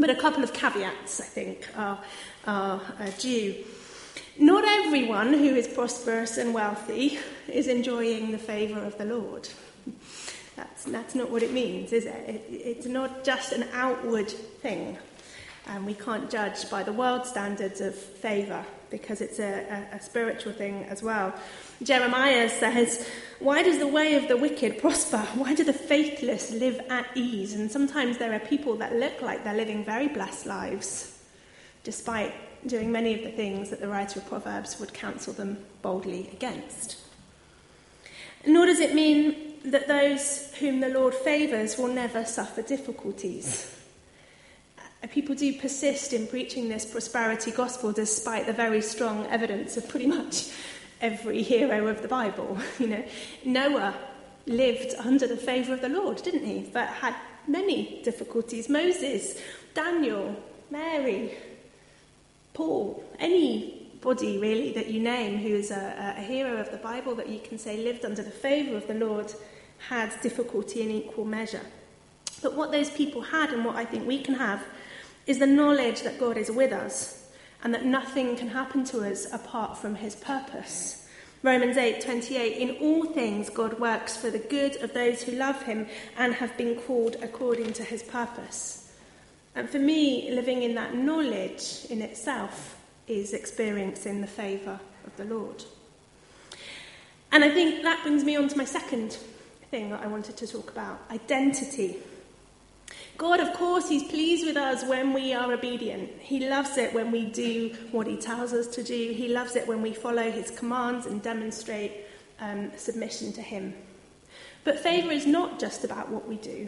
But 0.00 0.08
a 0.08 0.14
couple 0.14 0.42
of 0.42 0.54
caveats, 0.54 1.20
I 1.20 1.24
think, 1.24 1.68
are, 1.76 1.98
are, 2.46 2.80
are 2.98 3.10
due. 3.18 3.54
Not 4.38 4.64
everyone 4.64 5.34
who 5.34 5.54
is 5.54 5.68
prosperous 5.68 6.38
and 6.38 6.54
wealthy 6.54 7.18
is 7.46 7.68
enjoying 7.68 8.30
the 8.30 8.38
favour 8.38 8.82
of 8.82 8.96
the 8.96 9.04
Lord. 9.04 9.46
That's, 10.56 10.84
that's 10.84 11.14
not 11.14 11.30
what 11.30 11.42
it 11.42 11.52
means, 11.52 11.92
is 11.92 12.06
it? 12.06 12.14
it? 12.26 12.44
It's 12.48 12.86
not 12.86 13.24
just 13.24 13.52
an 13.52 13.66
outward 13.74 14.30
thing. 14.30 14.96
And 15.66 15.84
we 15.84 15.92
can't 15.92 16.30
judge 16.30 16.70
by 16.70 16.82
the 16.82 16.94
world 16.94 17.26
standards 17.26 17.82
of 17.82 17.94
favour 17.94 18.64
because 18.90 19.20
it's 19.20 19.38
a, 19.38 19.86
a, 19.92 19.96
a 19.96 20.00
spiritual 20.00 20.52
thing 20.52 20.84
as 20.84 21.02
well. 21.02 21.32
Jeremiah 21.82 22.48
says, 22.48 23.08
Why 23.38 23.62
does 23.62 23.78
the 23.78 23.86
way 23.86 24.14
of 24.14 24.28
the 24.28 24.36
wicked 24.36 24.78
prosper? 24.78 25.18
Why 25.34 25.54
do 25.54 25.64
the 25.64 25.72
faithless 25.72 26.50
live 26.50 26.80
at 26.90 27.06
ease? 27.14 27.54
And 27.54 27.70
sometimes 27.70 28.18
there 28.18 28.34
are 28.34 28.40
people 28.40 28.76
that 28.76 28.94
look 28.94 29.22
like 29.22 29.44
they're 29.44 29.54
living 29.54 29.84
very 29.84 30.08
blessed 30.08 30.46
lives, 30.46 31.18
despite 31.84 32.34
doing 32.66 32.92
many 32.92 33.14
of 33.14 33.22
the 33.22 33.30
things 33.30 33.70
that 33.70 33.80
the 33.80 33.88
writer 33.88 34.20
of 34.20 34.28
Proverbs 34.28 34.78
would 34.78 34.92
counsel 34.92 35.32
them 35.32 35.64
boldly 35.82 36.28
against. 36.32 36.98
Nor 38.46 38.66
does 38.66 38.80
it 38.80 38.94
mean 38.94 39.54
that 39.64 39.88
those 39.88 40.52
whom 40.54 40.80
the 40.80 40.88
Lord 40.88 41.14
favours 41.14 41.76
will 41.76 41.88
never 41.88 42.24
suffer 42.24 42.62
difficulties. 42.62 43.79
Uh, 45.02 45.06
people 45.08 45.34
do 45.34 45.52
persist 45.58 46.12
in 46.12 46.26
preaching 46.26 46.68
this 46.68 46.84
prosperity 46.84 47.50
gospel 47.50 47.92
despite 47.92 48.46
the 48.46 48.52
very 48.52 48.82
strong 48.82 49.26
evidence 49.26 49.76
of 49.76 49.88
pretty 49.88 50.06
much 50.06 50.50
every 51.00 51.42
hero 51.42 51.86
of 51.86 52.02
the 52.02 52.08
Bible. 52.08 52.58
You 52.78 52.86
know, 52.88 53.04
Noah 53.44 53.94
lived 54.46 54.94
under 54.98 55.26
the 55.26 55.36
favour 55.36 55.74
of 55.74 55.80
the 55.80 55.88
Lord, 55.88 56.22
didn't 56.22 56.44
he? 56.44 56.68
But 56.72 56.88
had 56.88 57.14
many 57.46 58.00
difficulties. 58.04 58.68
Moses, 58.68 59.40
Daniel, 59.74 60.36
Mary, 60.70 61.36
Paul, 62.54 63.02
anybody 63.18 64.38
really 64.38 64.72
that 64.72 64.88
you 64.88 65.00
name 65.00 65.38
who 65.38 65.54
is 65.54 65.70
a, 65.70 66.14
a 66.18 66.22
hero 66.22 66.56
of 66.56 66.70
the 66.70 66.76
Bible 66.78 67.14
that 67.16 67.28
you 67.28 67.40
can 67.40 67.58
say 67.58 67.76
lived 67.78 68.04
under 68.04 68.22
the 68.22 68.30
favour 68.30 68.76
of 68.76 68.86
the 68.86 68.94
Lord 68.94 69.32
had 69.88 70.12
difficulty 70.22 70.82
in 70.82 70.90
equal 70.90 71.24
measure. 71.24 71.64
But 72.42 72.54
what 72.54 72.72
those 72.72 72.90
people 72.90 73.22
had, 73.22 73.50
and 73.50 73.64
what 73.64 73.76
I 73.76 73.84
think 73.84 74.06
we 74.06 74.22
can 74.22 74.34
have, 74.34 74.62
is 75.30 75.38
the 75.38 75.46
knowledge 75.46 76.02
that 76.02 76.18
God 76.18 76.36
is 76.36 76.50
with 76.50 76.72
us 76.72 77.30
and 77.62 77.72
that 77.72 77.84
nothing 77.84 78.36
can 78.36 78.48
happen 78.48 78.82
to 78.86 79.08
us 79.08 79.32
apart 79.32 79.78
from 79.78 79.94
his 79.94 80.16
purpose. 80.16 81.06
Romans 81.44 81.76
8:28 81.76 82.56
In 82.56 82.76
all 82.78 83.04
things 83.04 83.48
God 83.48 83.78
works 83.78 84.16
for 84.16 84.28
the 84.28 84.40
good 84.40 84.74
of 84.82 84.92
those 84.92 85.22
who 85.22 85.30
love 85.30 85.62
him 85.62 85.86
and 86.18 86.34
have 86.34 86.56
been 86.56 86.74
called 86.74 87.14
according 87.22 87.72
to 87.74 87.84
his 87.84 88.02
purpose. 88.02 88.92
And 89.54 89.70
for 89.70 89.78
me 89.78 90.32
living 90.32 90.64
in 90.64 90.74
that 90.74 90.96
knowledge 90.96 91.86
in 91.88 92.02
itself 92.02 92.76
is 93.06 93.32
experiencing 93.32 94.22
the 94.22 94.26
favor 94.26 94.80
of 95.06 95.16
the 95.16 95.32
Lord. 95.32 95.62
And 97.30 97.44
I 97.44 97.50
think 97.50 97.84
that 97.84 98.02
brings 98.02 98.24
me 98.24 98.34
on 98.34 98.48
to 98.48 98.58
my 98.58 98.64
second 98.64 99.16
thing 99.70 99.90
that 99.90 100.02
I 100.02 100.08
wanted 100.08 100.36
to 100.38 100.46
talk 100.48 100.70
about, 100.72 100.98
identity. 101.08 101.98
God, 103.20 103.40
of 103.40 103.52
course, 103.52 103.86
He's 103.86 104.04
pleased 104.04 104.46
with 104.46 104.56
us 104.56 104.82
when 104.82 105.12
we 105.12 105.34
are 105.34 105.52
obedient. 105.52 106.10
He 106.20 106.48
loves 106.48 106.78
it 106.78 106.94
when 106.94 107.10
we 107.10 107.26
do 107.26 107.76
what 107.92 108.06
He 108.06 108.16
tells 108.16 108.54
us 108.54 108.66
to 108.68 108.82
do. 108.82 109.12
He 109.12 109.28
loves 109.28 109.56
it 109.56 109.68
when 109.68 109.82
we 109.82 109.92
follow 109.92 110.30
His 110.30 110.50
commands 110.50 111.04
and 111.04 111.20
demonstrate 111.20 111.92
um, 112.40 112.72
submission 112.78 113.34
to 113.34 113.42
Him. 113.42 113.74
But 114.64 114.78
favour 114.78 115.10
is 115.10 115.26
not 115.26 115.60
just 115.60 115.84
about 115.84 116.08
what 116.08 116.26
we 116.26 116.36
do, 116.36 116.66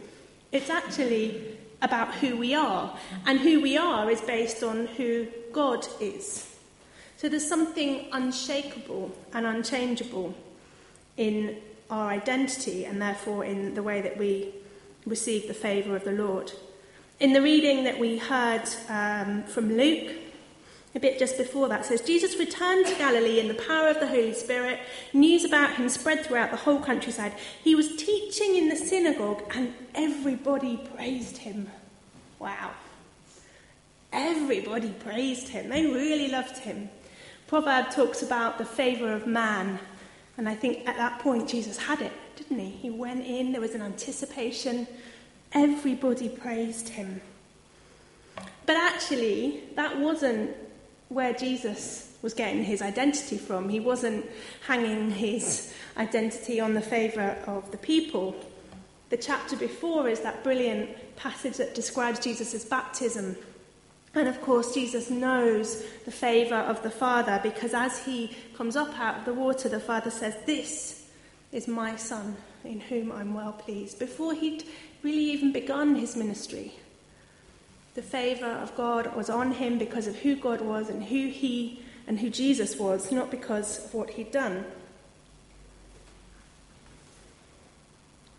it's 0.51 0.69
actually 0.69 1.57
about 1.81 2.13
who 2.13 2.37
we 2.37 2.53
are. 2.53 2.95
And 3.25 3.39
who 3.39 3.59
we 3.59 3.75
are 3.75 4.07
is 4.11 4.21
based 4.21 4.61
on 4.61 4.85
who 4.85 5.25
God 5.53 5.87
is. 5.99 6.55
So 7.17 7.29
there's 7.29 7.49
something 7.49 8.05
unshakable 8.11 9.11
and 9.33 9.47
unchangeable 9.47 10.35
in 11.17 11.57
our 11.89 12.09
identity 12.09 12.85
and 12.85 13.01
therefore 13.01 13.43
in 13.43 13.73
the 13.73 13.81
way 13.81 14.01
that 14.01 14.19
we 14.19 14.53
receive 15.05 15.47
the 15.47 15.53
favour 15.53 15.95
of 15.95 16.03
the 16.03 16.11
Lord. 16.11 16.51
In 17.19 17.33
the 17.33 17.41
reading 17.41 17.83
that 17.83 17.99
we 17.99 18.17
heard 18.17 18.63
um, 18.89 19.43
from 19.43 19.77
Luke, 19.77 20.15
a 20.95 20.99
bit 20.99 21.17
just 21.17 21.37
before 21.37 21.67
that 21.69 21.85
says 21.85 22.01
Jesus 22.01 22.37
returned 22.37 22.85
to 22.85 22.95
Galilee 22.95 23.39
in 23.39 23.47
the 23.47 23.55
power 23.55 23.87
of 23.87 23.99
the 23.99 24.07
Holy 24.07 24.33
Spirit. 24.33 24.79
News 25.11 25.43
about 25.43 25.75
him 25.75 25.89
spread 25.89 26.25
throughout 26.25 26.51
the 26.51 26.57
whole 26.57 26.79
countryside. 26.79 27.33
He 27.63 27.73
was 27.73 27.95
teaching 27.95 28.55
in 28.55 28.69
the 28.69 28.75
synagogue 28.75 29.41
and 29.55 29.73
everybody 29.95 30.77
praised 30.95 31.37
him. 31.37 31.69
Wow. 32.39 32.71
Everybody 34.11 34.89
praised 34.91 35.47
him. 35.49 35.69
They 35.69 35.87
really 35.87 36.27
loved 36.27 36.59
him. 36.59 36.89
Proverb 37.47 37.89
talks 37.89 38.21
about 38.21 38.59
the 38.59 38.65
favour 38.65 39.13
of 39.13 39.25
man. 39.25 39.79
And 40.37 40.47
I 40.47 40.53
think 40.53 40.87
at 40.87 40.97
that 40.97 41.19
point 41.19 41.49
Jesus 41.49 41.77
had 41.77 42.01
it 42.01 42.11
didn't 42.35 42.59
he? 42.59 42.69
He 42.69 42.89
went 42.89 43.25
in, 43.25 43.51
there 43.51 43.61
was 43.61 43.75
an 43.75 43.81
anticipation, 43.81 44.87
everybody 45.51 46.29
praised 46.29 46.89
him. 46.89 47.21
But 48.65 48.77
actually, 48.77 49.63
that 49.75 49.99
wasn't 49.99 50.55
where 51.09 51.33
Jesus 51.33 52.15
was 52.21 52.33
getting 52.33 52.63
his 52.63 52.81
identity 52.81 53.37
from. 53.37 53.69
He 53.69 53.79
wasn't 53.79 54.25
hanging 54.65 55.11
his 55.11 55.73
identity 55.97 56.59
on 56.59 56.73
the 56.73 56.81
favour 56.81 57.37
of 57.45 57.69
the 57.71 57.77
people. 57.77 58.35
The 59.09 59.17
chapter 59.17 59.55
before 59.55 60.07
is 60.07 60.21
that 60.21 60.43
brilliant 60.43 60.89
passage 61.15 61.57
that 61.57 61.75
describes 61.75 62.19
Jesus' 62.19 62.65
baptism. 62.65 63.35
And 64.15 64.27
of 64.27 64.41
course, 64.41 64.73
Jesus 64.73 65.09
knows 65.09 65.83
the 66.05 66.11
favour 66.11 66.55
of 66.55 66.81
the 66.83 66.89
Father 66.89 67.39
because 67.43 67.73
as 67.73 68.03
he 68.05 68.35
comes 68.55 68.75
up 68.75 68.97
out 68.99 69.19
of 69.19 69.25
the 69.25 69.33
water, 69.33 69.69
the 69.69 69.79
Father 69.79 70.11
says, 70.11 70.35
This 70.45 71.02
is 71.53 71.67
my 71.67 71.95
Son 71.95 72.35
in 72.65 72.79
whom 72.79 73.11
I'm 73.11 73.33
well 73.33 73.53
pleased. 73.53 73.99
Before 73.99 74.33
he'd 74.33 74.63
really 75.03 75.31
even 75.31 75.53
begun 75.53 75.95
his 75.95 76.15
ministry, 76.15 76.73
the 77.93 78.01
favour 78.01 78.47
of 78.47 78.75
God 78.75 79.15
was 79.15 79.29
on 79.29 79.51
him 79.51 79.77
because 79.77 80.07
of 80.07 80.17
who 80.17 80.35
God 80.35 80.61
was 80.61 80.89
and 80.89 81.03
who 81.03 81.27
he 81.27 81.81
and 82.07 82.19
who 82.19 82.29
Jesus 82.29 82.77
was, 82.77 83.11
not 83.11 83.29
because 83.29 83.85
of 83.85 83.93
what 83.93 84.09
he'd 84.11 84.31
done. 84.31 84.65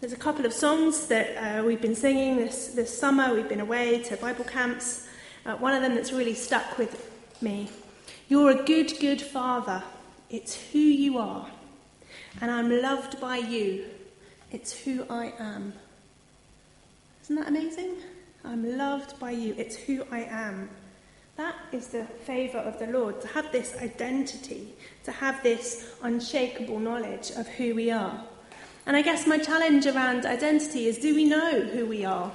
There's 0.00 0.12
a 0.12 0.16
couple 0.16 0.44
of 0.44 0.52
songs 0.52 1.06
that 1.06 1.36
uh, 1.36 1.64
we've 1.64 1.80
been 1.80 1.94
singing 1.94 2.36
this, 2.36 2.68
this 2.68 2.98
summer. 2.98 3.32
We've 3.32 3.48
been 3.48 3.60
away 3.60 4.02
to 4.02 4.16
Bible 4.16 4.44
camps. 4.44 5.06
Uh, 5.46 5.54
one 5.56 5.72
of 5.72 5.80
them 5.80 5.94
that's 5.94 6.12
really 6.12 6.34
stuck 6.34 6.76
with 6.76 7.10
me. 7.40 7.70
You're 8.28 8.50
a 8.50 8.64
good, 8.64 8.92
good 9.00 9.22
father. 9.22 9.82
It's 10.28 10.56
who 10.72 10.78
you 10.78 11.18
are. 11.18 11.46
And 12.40 12.50
I'm 12.50 12.82
loved 12.82 13.20
by 13.20 13.38
you. 13.38 13.84
It's 14.50 14.72
who 14.72 15.06
I 15.08 15.32
am. 15.38 15.72
Isn't 17.22 17.36
that 17.36 17.48
amazing? 17.48 17.96
I'm 18.44 18.76
loved 18.76 19.18
by 19.18 19.30
you. 19.30 19.54
It's 19.56 19.76
who 19.76 20.04
I 20.10 20.20
am. 20.24 20.68
That 21.36 21.56
is 21.72 21.88
the 21.88 22.04
favour 22.04 22.58
of 22.58 22.78
the 22.78 22.86
Lord, 22.86 23.20
to 23.22 23.28
have 23.28 23.50
this 23.50 23.76
identity, 23.78 24.68
to 25.04 25.10
have 25.10 25.42
this 25.42 25.94
unshakable 26.02 26.78
knowledge 26.78 27.30
of 27.32 27.48
who 27.48 27.74
we 27.74 27.90
are. 27.90 28.22
And 28.86 28.96
I 28.96 29.02
guess 29.02 29.26
my 29.26 29.38
challenge 29.38 29.86
around 29.86 30.26
identity 30.26 30.86
is 30.86 30.98
do 30.98 31.14
we 31.14 31.24
know 31.24 31.62
who 31.62 31.86
we 31.86 32.04
are? 32.04 32.30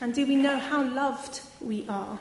And 0.00 0.14
do 0.14 0.26
we 0.26 0.36
know 0.36 0.58
how 0.58 0.82
loved 0.82 1.40
we 1.60 1.84
are? 1.88 2.18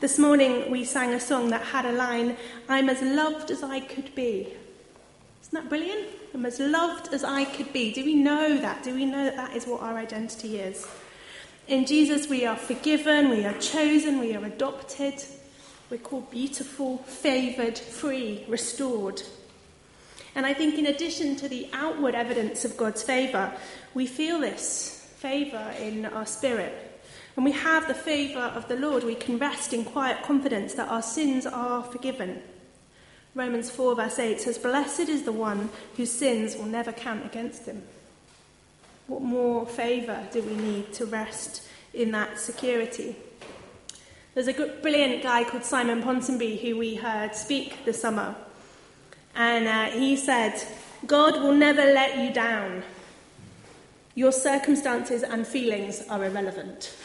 This 0.00 0.18
morning 0.18 0.70
we 0.70 0.84
sang 0.84 1.14
a 1.14 1.20
song 1.20 1.50
that 1.50 1.62
had 1.62 1.86
a 1.86 1.92
line 1.92 2.36
I'm 2.68 2.88
as 2.88 3.02
loved 3.02 3.50
as 3.50 3.62
I 3.62 3.80
could 3.80 4.14
be. 4.14 4.48
Isn't 5.50 5.64
that 5.64 5.68
brilliant? 5.68 6.06
I'm 6.32 6.46
as 6.46 6.60
loved 6.60 7.12
as 7.12 7.24
I 7.24 7.44
could 7.44 7.72
be. 7.72 7.92
Do 7.92 8.04
we 8.04 8.14
know 8.14 8.56
that? 8.58 8.84
Do 8.84 8.94
we 8.94 9.04
know 9.04 9.24
that 9.24 9.34
that 9.34 9.56
is 9.56 9.66
what 9.66 9.82
our 9.82 9.96
identity 9.96 10.60
is? 10.60 10.86
In 11.66 11.86
Jesus, 11.86 12.28
we 12.28 12.46
are 12.46 12.54
forgiven, 12.54 13.30
we 13.30 13.44
are 13.44 13.58
chosen, 13.58 14.20
we 14.20 14.36
are 14.36 14.44
adopted, 14.44 15.14
we're 15.90 15.98
called 15.98 16.30
beautiful, 16.30 16.98
favoured, 16.98 17.76
free, 17.76 18.44
restored. 18.46 19.22
And 20.36 20.46
I 20.46 20.54
think, 20.54 20.78
in 20.78 20.86
addition 20.86 21.34
to 21.34 21.48
the 21.48 21.68
outward 21.72 22.14
evidence 22.14 22.64
of 22.64 22.76
God's 22.76 23.02
favour, 23.02 23.52
we 23.92 24.06
feel 24.06 24.38
this 24.38 25.12
favour 25.16 25.74
in 25.80 26.06
our 26.06 26.26
spirit. 26.26 27.02
When 27.34 27.44
we 27.44 27.50
have 27.50 27.88
the 27.88 27.94
favour 27.94 28.38
of 28.38 28.68
the 28.68 28.76
Lord, 28.76 29.02
we 29.02 29.16
can 29.16 29.36
rest 29.36 29.72
in 29.72 29.84
quiet 29.84 30.22
confidence 30.22 30.74
that 30.74 30.88
our 30.88 31.02
sins 31.02 31.44
are 31.44 31.82
forgiven. 31.82 32.40
Romans 33.34 33.70
4, 33.70 33.94
verse 33.94 34.18
8 34.18 34.40
says, 34.40 34.58
Blessed 34.58 35.08
is 35.08 35.22
the 35.22 35.32
one 35.32 35.70
whose 35.96 36.10
sins 36.10 36.56
will 36.56 36.66
never 36.66 36.92
count 36.92 37.24
against 37.24 37.66
him. 37.66 37.82
What 39.06 39.22
more 39.22 39.66
favour 39.66 40.26
do 40.32 40.42
we 40.42 40.54
need 40.54 40.92
to 40.94 41.06
rest 41.06 41.62
in 41.94 42.10
that 42.10 42.38
security? 42.40 43.14
There's 44.34 44.48
a 44.48 44.52
good, 44.52 44.82
brilliant 44.82 45.22
guy 45.22 45.44
called 45.44 45.64
Simon 45.64 46.02
Ponsonby 46.02 46.60
who 46.60 46.78
we 46.78 46.96
heard 46.96 47.34
speak 47.34 47.84
this 47.84 48.00
summer. 48.00 48.34
And 49.34 49.66
uh, 49.66 49.96
he 49.96 50.16
said, 50.16 50.60
God 51.06 51.40
will 51.40 51.54
never 51.54 51.82
let 51.82 52.18
you 52.18 52.32
down. 52.32 52.82
Your 54.16 54.32
circumstances 54.32 55.22
and 55.22 55.46
feelings 55.46 56.04
are 56.08 56.24
irrelevant. 56.24 56.96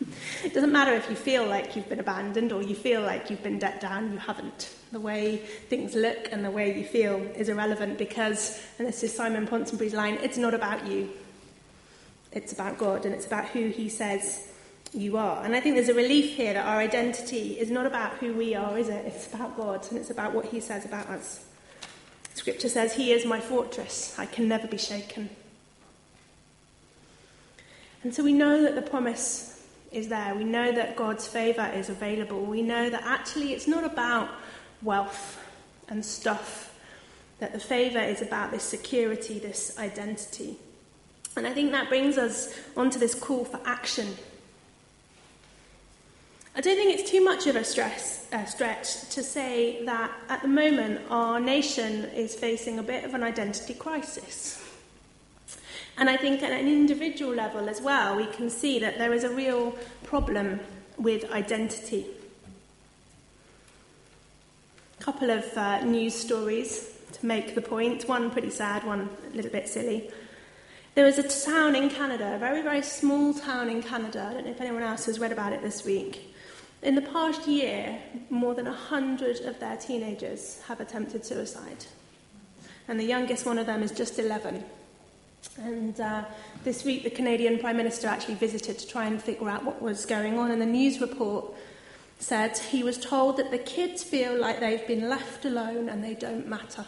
it 0.44 0.54
doesn't 0.54 0.72
matter 0.72 0.92
if 0.94 1.10
you 1.10 1.16
feel 1.16 1.46
like 1.46 1.76
you've 1.76 1.88
been 1.88 2.00
abandoned 2.00 2.52
or 2.52 2.62
you 2.62 2.74
feel 2.74 3.02
like 3.02 3.28
you've 3.28 3.42
been 3.42 3.58
let 3.58 3.80
down, 3.80 4.12
you 4.12 4.18
haven't. 4.18 4.74
The 4.90 5.00
way 5.00 5.36
things 5.36 5.94
look 5.94 6.28
and 6.32 6.44
the 6.44 6.50
way 6.50 6.76
you 6.78 6.84
feel 6.84 7.16
is 7.36 7.48
irrelevant 7.48 7.98
because, 7.98 8.58
and 8.78 8.88
this 8.88 9.02
is 9.02 9.14
Simon 9.14 9.46
Ponsonby's 9.46 9.92
line, 9.92 10.18
it's 10.22 10.38
not 10.38 10.54
about 10.54 10.86
you. 10.86 11.10
It's 12.32 12.52
about 12.52 12.78
God 12.78 13.04
and 13.04 13.14
it's 13.14 13.26
about 13.26 13.46
who 13.48 13.68
He 13.68 13.88
says 13.88 14.48
you 14.94 15.16
are. 15.16 15.44
And 15.44 15.54
I 15.54 15.60
think 15.60 15.74
there's 15.74 15.88
a 15.88 15.94
relief 15.94 16.34
here 16.34 16.54
that 16.54 16.66
our 16.66 16.78
identity 16.78 17.58
is 17.58 17.70
not 17.70 17.86
about 17.86 18.14
who 18.14 18.32
we 18.32 18.54
are, 18.54 18.78
is 18.78 18.88
it? 18.88 19.04
It's 19.06 19.32
about 19.32 19.56
God 19.56 19.86
and 19.90 19.98
it's 19.98 20.10
about 20.10 20.32
what 20.32 20.46
He 20.46 20.60
says 20.60 20.84
about 20.84 21.06
us. 21.08 21.44
Scripture 22.34 22.68
says, 22.68 22.94
He 22.94 23.12
is 23.12 23.26
my 23.26 23.40
fortress, 23.40 24.14
I 24.18 24.26
can 24.26 24.48
never 24.48 24.66
be 24.66 24.78
shaken. 24.78 25.28
And 28.02 28.14
so 28.14 28.22
we 28.22 28.32
know 28.32 28.62
that 28.62 28.74
the 28.74 28.82
promise 28.82 29.66
is 29.90 30.08
there. 30.08 30.34
We 30.34 30.44
know 30.44 30.70
that 30.72 30.96
God's 30.96 31.26
favour 31.26 31.70
is 31.74 31.88
available. 31.88 32.44
We 32.44 32.62
know 32.62 32.88
that 32.90 33.02
actually 33.04 33.52
it's 33.52 33.66
not 33.66 33.84
about 33.84 34.28
wealth 34.82 35.44
and 35.88 36.04
stuff, 36.04 36.74
that 37.38 37.52
the 37.52 37.60
favour 37.60 38.00
is 38.00 38.20
about 38.22 38.50
this 38.50 38.64
security, 38.64 39.38
this 39.38 39.78
identity. 39.78 40.56
And 41.36 41.46
I 41.46 41.52
think 41.52 41.72
that 41.72 41.88
brings 41.88 42.18
us 42.18 42.52
onto 42.76 42.98
this 42.98 43.14
call 43.14 43.44
for 43.44 43.60
action. 43.64 44.16
I 46.56 46.60
don't 46.60 46.76
think 46.76 46.98
it's 46.98 47.08
too 47.08 47.22
much 47.22 47.46
of 47.46 47.54
a 47.54 47.62
stress, 47.62 48.26
stretch 48.48 49.08
to 49.10 49.22
say 49.22 49.84
that 49.84 50.10
at 50.28 50.42
the 50.42 50.48
moment 50.48 51.00
our 51.08 51.38
nation 51.38 52.06
is 52.06 52.34
facing 52.34 52.80
a 52.80 52.82
bit 52.82 53.04
of 53.04 53.14
an 53.14 53.22
identity 53.22 53.74
crisis. 53.74 54.60
And 55.96 56.10
I 56.10 56.16
think 56.16 56.42
at 56.42 56.50
an 56.50 56.66
individual 56.66 57.32
level 57.32 57.68
as 57.68 57.80
well, 57.80 58.16
we 58.16 58.26
can 58.26 58.50
see 58.50 58.80
that 58.80 58.98
there 58.98 59.12
is 59.12 59.22
a 59.22 59.30
real 59.30 59.76
problem 60.02 60.58
with 60.96 61.30
identity. 61.30 62.06
Couple 65.08 65.30
of 65.30 65.56
uh, 65.56 65.82
news 65.84 66.14
stories 66.14 66.90
to 67.12 67.24
make 67.24 67.54
the 67.54 67.62
point. 67.62 68.00
point, 68.00 68.08
one 68.10 68.30
pretty 68.30 68.50
sad, 68.50 68.84
one 68.84 69.08
a 69.32 69.34
little 69.34 69.50
bit 69.50 69.66
silly. 69.66 70.10
There 70.96 71.06
was 71.06 71.16
a 71.16 71.26
town 71.26 71.74
in 71.74 71.88
Canada, 71.88 72.34
a 72.34 72.38
very, 72.38 72.60
very 72.60 72.82
small 72.82 73.32
town 73.32 73.70
in 73.70 73.82
Canada. 73.82 74.26
I 74.28 74.34
don't 74.34 74.44
know 74.44 74.50
if 74.50 74.60
anyone 74.60 74.82
else 74.82 75.06
has 75.06 75.18
read 75.18 75.32
about 75.32 75.54
it 75.54 75.62
this 75.62 75.82
week. 75.82 76.34
In 76.82 76.94
the 76.94 77.00
past 77.00 77.48
year, 77.48 77.98
more 78.28 78.54
than 78.54 78.66
100 78.66 79.46
of 79.46 79.58
their 79.58 79.78
teenagers 79.78 80.60
have 80.68 80.78
attempted 80.78 81.24
suicide. 81.24 81.86
And 82.86 83.00
the 83.00 83.04
youngest 83.04 83.46
one 83.46 83.56
of 83.56 83.64
them 83.64 83.82
is 83.82 83.92
just 83.92 84.18
11. 84.18 84.62
And 85.56 85.98
uh, 85.98 86.24
this 86.64 86.84
week, 86.84 87.04
the 87.04 87.08
Canadian 87.08 87.60
Prime 87.60 87.78
Minister 87.78 88.08
actually 88.08 88.34
visited 88.34 88.78
to 88.78 88.86
try 88.86 89.06
and 89.06 89.22
figure 89.22 89.48
out 89.48 89.64
what 89.64 89.80
was 89.80 90.04
going 90.04 90.38
on. 90.38 90.50
And 90.50 90.60
the 90.60 90.66
news 90.66 91.00
report 91.00 91.54
said 92.18 92.58
he 92.58 92.82
was 92.82 92.98
told 92.98 93.36
that 93.36 93.50
the 93.50 93.58
kids 93.58 94.02
feel 94.02 94.36
like 94.38 94.60
they've 94.60 94.86
been 94.86 95.08
left 95.08 95.44
alone 95.44 95.88
and 95.88 96.02
they 96.02 96.14
don't 96.14 96.48
matter. 96.48 96.84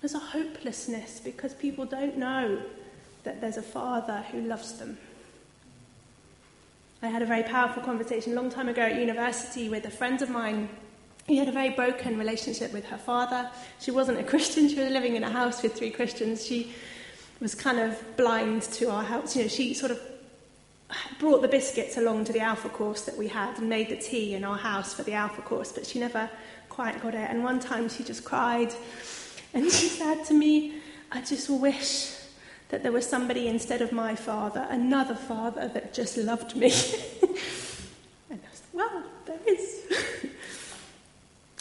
There's 0.00 0.14
a 0.14 0.18
hopelessness 0.18 1.20
because 1.20 1.54
people 1.54 1.84
don't 1.84 2.16
know 2.16 2.60
that 3.24 3.40
there's 3.40 3.56
a 3.56 3.62
father 3.62 4.24
who 4.32 4.40
loves 4.40 4.78
them. 4.78 4.98
I 7.02 7.08
had 7.08 7.22
a 7.22 7.26
very 7.26 7.42
powerful 7.42 7.82
conversation 7.82 8.32
a 8.32 8.36
long 8.36 8.50
time 8.50 8.68
ago 8.68 8.82
at 8.82 8.98
university 8.98 9.68
with 9.68 9.86
a 9.86 9.90
friend 9.90 10.20
of 10.22 10.30
mine 10.30 10.68
he 11.30 11.36
had 11.36 11.48
a 11.48 11.52
very 11.52 11.70
broken 11.70 12.18
relationship 12.18 12.72
with 12.72 12.86
her 12.86 12.98
father. 12.98 13.48
She 13.78 13.92
wasn't 13.92 14.18
a 14.18 14.24
Christian, 14.32 14.68
she 14.68 14.74
was 14.74 14.90
living 14.90 15.14
in 15.14 15.22
a 15.22 15.30
house 15.30 15.62
with 15.62 15.74
three 15.74 15.90
Christians. 15.90 16.44
She 16.44 16.72
was 17.40 17.54
kind 17.54 17.78
of 17.78 18.16
blind 18.16 18.62
to 18.62 18.90
our 18.90 19.04
house. 19.04 19.36
You 19.36 19.42
know, 19.42 19.48
she 19.48 19.72
sort 19.72 19.92
of 19.92 20.00
brought 21.18 21.42
the 21.42 21.48
biscuits 21.48 21.96
along 21.96 22.24
to 22.26 22.32
the 22.32 22.40
Alpha 22.40 22.68
course 22.68 23.02
that 23.02 23.16
we 23.16 23.28
had 23.28 23.58
and 23.58 23.68
made 23.68 23.88
the 23.88 23.96
tea 23.96 24.34
in 24.34 24.44
our 24.44 24.56
house 24.56 24.94
for 24.94 25.02
the 25.02 25.14
Alpha 25.14 25.42
course, 25.42 25.72
but 25.72 25.86
she 25.86 25.98
never 25.98 26.28
quite 26.68 27.00
got 27.02 27.14
it. 27.14 27.30
And 27.30 27.44
one 27.44 27.60
time 27.60 27.88
she 27.88 28.04
just 28.04 28.24
cried 28.24 28.72
and 29.52 29.64
she 29.70 29.88
said 29.88 30.24
to 30.26 30.34
me, 30.34 30.74
I 31.10 31.20
just 31.22 31.50
wish 31.50 32.16
that 32.68 32.82
there 32.82 32.92
was 32.92 33.06
somebody 33.06 33.48
instead 33.48 33.82
of 33.82 33.90
my 33.90 34.14
father, 34.14 34.66
another 34.70 35.16
father 35.16 35.68
that 35.68 35.92
just 35.92 36.16
loved 36.16 36.54
me. 36.54 36.70
and 38.30 38.40
I 38.40 38.52
said, 38.52 38.68
well, 38.72 39.02
there 39.26 39.40
is. 39.46 39.82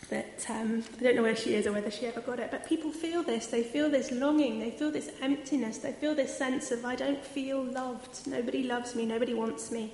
that 0.09 0.45
um, 0.49 0.83
I 0.99 1.03
don't 1.03 1.15
know 1.15 1.23
where 1.23 1.35
she 1.35 1.55
is 1.55 1.65
or 1.67 1.71
whether 1.71 1.91
she 1.91 2.05
ever 2.05 2.21
got 2.21 2.39
it, 2.39 2.51
but 2.51 2.67
people 2.67 2.91
feel 2.91 3.23
this. 3.23 3.47
They 3.47 3.63
feel 3.63 3.89
this 3.89 4.11
longing. 4.11 4.59
They 4.59 4.71
feel 4.71 4.91
this 4.91 5.11
emptiness. 5.21 5.77
They 5.77 5.93
feel 5.93 6.15
this 6.15 6.35
sense 6.37 6.71
of, 6.71 6.85
I 6.85 6.95
don't 6.95 7.23
feel 7.23 7.63
loved. 7.63 8.27
Nobody 8.27 8.63
loves 8.63 8.95
me. 8.95 9.05
Nobody 9.05 9.33
wants 9.33 9.71
me. 9.71 9.93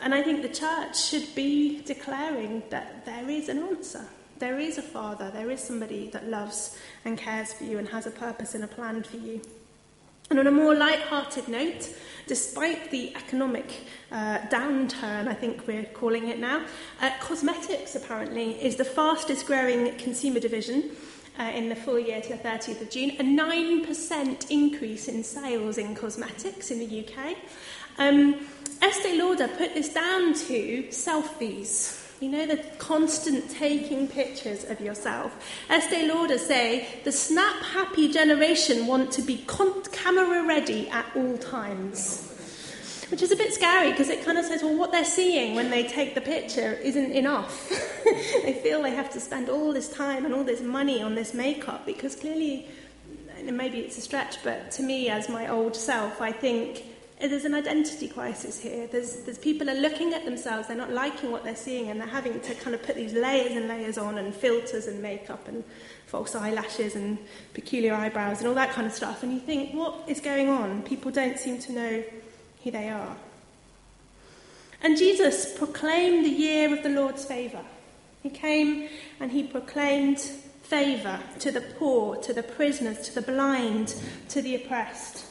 And 0.00 0.14
I 0.14 0.22
think 0.22 0.42
the 0.42 0.48
church 0.48 0.98
should 0.98 1.34
be 1.34 1.82
declaring 1.82 2.62
that 2.70 3.04
there 3.04 3.28
is 3.28 3.48
an 3.48 3.58
answer. 3.58 4.06
There 4.38 4.58
is 4.58 4.78
a 4.78 4.82
father. 4.82 5.30
There 5.30 5.50
is 5.50 5.60
somebody 5.60 6.08
that 6.10 6.28
loves 6.28 6.78
and 7.04 7.18
cares 7.18 7.52
for 7.52 7.64
you 7.64 7.78
and 7.78 7.88
has 7.88 8.06
a 8.06 8.10
purpose 8.10 8.54
and 8.54 8.64
a 8.64 8.68
plan 8.68 9.02
for 9.02 9.18
you. 9.18 9.42
And 10.30 10.38
on 10.38 10.46
a 10.46 10.52
more 10.52 10.76
light-hearted 10.76 11.48
note, 11.48 11.88
despite 12.28 12.92
the 12.92 13.12
economic 13.16 13.68
uh, 14.12 14.38
downturn, 14.42 15.26
I 15.26 15.34
think 15.34 15.66
we're 15.66 15.82
calling 15.82 16.28
it 16.28 16.38
now, 16.38 16.64
uh, 17.02 17.10
cosmetics 17.18 17.96
apparently 17.96 18.52
is 18.64 18.76
the 18.76 18.84
fastest 18.84 19.46
growing 19.46 19.92
consumer 19.96 20.38
division 20.38 20.92
uh, 21.40 21.50
in 21.52 21.68
the 21.68 21.74
full 21.74 21.98
year 21.98 22.20
to 22.20 22.28
the 22.28 22.36
30th 22.36 22.80
of 22.80 22.90
June, 22.90 23.10
a 23.18 23.24
9% 23.24 24.50
increase 24.52 25.08
in 25.08 25.24
sales 25.24 25.78
in 25.78 25.96
cosmetics 25.96 26.70
in 26.70 26.78
the 26.78 27.04
UK. 27.04 27.36
Um, 27.98 28.46
Estee 28.82 29.20
Lauder 29.20 29.48
put 29.48 29.74
this 29.74 29.92
down 29.92 30.34
to 30.34 30.84
selfies. 30.90 31.99
You 32.20 32.28
know, 32.28 32.44
the 32.44 32.58
constant 32.76 33.50
taking 33.50 34.06
pictures 34.06 34.64
of 34.64 34.78
yourself. 34.78 35.32
Estee 35.70 36.06
Lauder 36.06 36.36
say 36.36 36.86
the 37.02 37.12
snap 37.12 37.62
happy 37.62 38.12
generation 38.12 38.86
want 38.86 39.10
to 39.12 39.22
be 39.22 39.38
con- 39.46 39.82
camera 39.84 40.46
ready 40.46 40.86
at 40.90 41.06
all 41.16 41.38
times. 41.38 42.26
Which 43.10 43.22
is 43.22 43.32
a 43.32 43.36
bit 43.36 43.54
scary 43.54 43.90
because 43.90 44.10
it 44.10 44.22
kind 44.22 44.36
of 44.36 44.44
says, 44.44 44.62
well, 44.62 44.76
what 44.76 44.92
they're 44.92 45.02
seeing 45.02 45.54
when 45.54 45.70
they 45.70 45.88
take 45.88 46.14
the 46.14 46.20
picture 46.20 46.74
isn't 46.74 47.12
enough. 47.12 47.70
they 48.44 48.52
feel 48.62 48.82
they 48.82 48.90
have 48.90 49.10
to 49.12 49.20
spend 49.20 49.48
all 49.48 49.72
this 49.72 49.88
time 49.88 50.26
and 50.26 50.34
all 50.34 50.44
this 50.44 50.60
money 50.60 51.02
on 51.02 51.14
this 51.14 51.32
makeup 51.32 51.86
because 51.86 52.14
clearly, 52.14 52.68
maybe 53.42 53.78
it's 53.78 53.96
a 53.96 54.02
stretch, 54.02 54.44
but 54.44 54.70
to 54.72 54.82
me, 54.82 55.08
as 55.08 55.30
my 55.30 55.48
old 55.48 55.74
self, 55.74 56.20
I 56.20 56.32
think 56.32 56.84
there's 57.28 57.44
an 57.44 57.54
identity 57.54 58.08
crisis 58.08 58.58
here. 58.58 58.86
There's, 58.86 59.16
there's 59.16 59.38
people 59.38 59.68
are 59.68 59.74
looking 59.74 60.14
at 60.14 60.24
themselves, 60.24 60.68
they're 60.68 60.76
not 60.76 60.90
liking 60.90 61.30
what 61.30 61.44
they're 61.44 61.54
seeing, 61.56 61.90
and 61.90 62.00
they're 62.00 62.08
having 62.08 62.40
to 62.40 62.54
kind 62.54 62.74
of 62.74 62.82
put 62.82 62.96
these 62.96 63.12
layers 63.12 63.54
and 63.56 63.68
layers 63.68 63.98
on, 63.98 64.18
and 64.18 64.34
filters 64.34 64.86
and 64.86 65.02
makeup 65.02 65.46
and 65.48 65.62
false 66.06 66.34
eyelashes 66.34 66.96
and 66.96 67.18
peculiar 67.52 67.94
eyebrows 67.94 68.38
and 68.38 68.48
all 68.48 68.54
that 68.54 68.70
kind 68.70 68.86
of 68.86 68.92
stuff. 68.92 69.22
And 69.22 69.32
you 69.32 69.40
think, 69.40 69.74
what 69.74 70.08
is 70.08 70.20
going 70.20 70.48
on? 70.48 70.82
People 70.82 71.10
don't 71.10 71.38
seem 71.38 71.58
to 71.60 71.72
know 71.72 72.04
who 72.64 72.70
they 72.70 72.88
are. 72.88 73.16
And 74.82 74.96
Jesus 74.96 75.56
proclaimed 75.58 76.24
the 76.24 76.30
year 76.30 76.72
of 76.72 76.82
the 76.82 76.88
Lord's 76.88 77.24
favour. 77.24 77.60
He 78.22 78.30
came 78.30 78.88
and 79.18 79.30
he 79.30 79.42
proclaimed 79.42 80.18
favour 80.62 81.20
to 81.40 81.50
the 81.50 81.60
poor, 81.60 82.16
to 82.16 82.32
the 82.32 82.42
prisoners, 82.42 83.00
to 83.08 83.14
the 83.14 83.22
blind, 83.22 83.94
to 84.30 84.40
the 84.40 84.54
oppressed. 84.54 85.26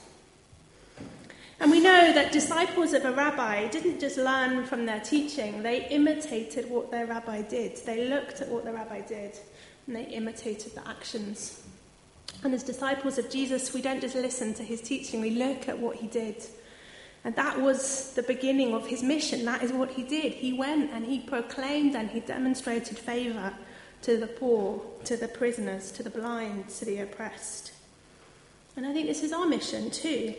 And 1.59 1.71
we 1.71 1.81
know 1.81 2.13
that 2.13 2.31
disciples 2.31 2.93
of 2.93 3.03
a 3.03 3.11
rabbi 3.11 3.67
didn't 3.67 3.99
just 3.99 4.17
learn 4.17 4.65
from 4.65 4.85
their 4.85 5.01
teaching, 5.01 5.61
they 5.61 5.87
imitated 5.89 6.69
what 6.69 6.89
their 6.89 7.05
rabbi 7.05 7.41
did. 7.41 7.77
They 7.85 8.07
looked 8.07 8.41
at 8.41 8.47
what 8.47 8.63
the 8.63 8.71
rabbi 8.71 9.01
did 9.01 9.37
and 9.85 9.95
they 9.95 10.03
imitated 10.03 10.73
the 10.75 10.87
actions. 10.87 11.63
And 12.43 12.53
as 12.53 12.63
disciples 12.63 13.17
of 13.17 13.29
Jesus, 13.29 13.73
we 13.73 13.81
don't 13.81 13.99
just 13.99 14.15
listen 14.15 14.53
to 14.53 14.63
his 14.63 14.81
teaching, 14.81 15.19
we 15.19 15.31
look 15.31 15.67
at 15.67 15.77
what 15.77 15.97
he 15.97 16.07
did. 16.07 16.43
And 17.25 17.35
that 17.35 17.59
was 17.59 18.13
the 18.13 18.23
beginning 18.23 18.73
of 18.73 18.87
his 18.87 19.03
mission. 19.03 19.43
That 19.43 19.61
is 19.61 19.73
what 19.73 19.91
he 19.91 20.03
did. 20.03 20.31
He 20.31 20.53
went 20.53 20.91
and 20.91 21.05
he 21.05 21.19
proclaimed 21.19 21.95
and 21.95 22.09
he 22.09 22.21
demonstrated 22.21 22.97
favour 22.97 23.53
to 24.03 24.15
the 24.15 24.27
poor, 24.27 24.81
to 25.03 25.17
the 25.17 25.27
prisoners, 25.27 25.91
to 25.91 26.03
the 26.03 26.09
blind, 26.09 26.69
to 26.69 26.85
the 26.85 26.99
oppressed. 26.99 27.73
And 28.77 28.85
I 28.85 28.93
think 28.93 29.07
this 29.07 29.23
is 29.23 29.33
our 29.33 29.45
mission 29.45 29.91
too. 29.91 30.33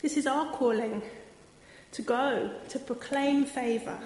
This 0.00 0.16
is 0.16 0.26
our 0.26 0.52
calling 0.52 1.02
to 1.92 2.02
go, 2.02 2.50
to 2.68 2.78
proclaim 2.78 3.44
favour, 3.44 3.98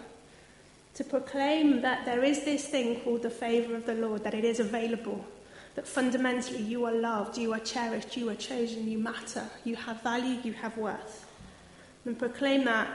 to 0.95 1.05
proclaim 1.05 1.83
that 1.83 2.05
there 2.05 2.25
is 2.25 2.45
this 2.45 2.67
thing 2.67 3.01
called 3.01 3.23
the 3.23 3.31
favour 3.31 3.75
of 3.75 3.87
the 3.87 3.95
Lord, 3.95 4.25
that 4.25 4.35
it 4.35 4.45
is 4.45 4.61
available, 4.61 5.25
that 5.75 5.87
fundamentally 5.87 6.63
you 6.63 6.85
are 6.85 6.95
loved, 6.95 7.37
you 7.37 7.53
are 7.53 7.61
cherished, 7.61 8.17
you 8.17 8.29
are 8.31 8.35
chosen, 8.35 8.91
you 8.91 8.99
matter, 8.99 9.45
you 9.65 9.77
have 9.77 10.03
value, 10.03 10.39
you 10.43 10.53
have 10.53 10.77
worth. 10.77 11.27
And 12.05 12.19
proclaim 12.19 12.65
that 12.65 12.89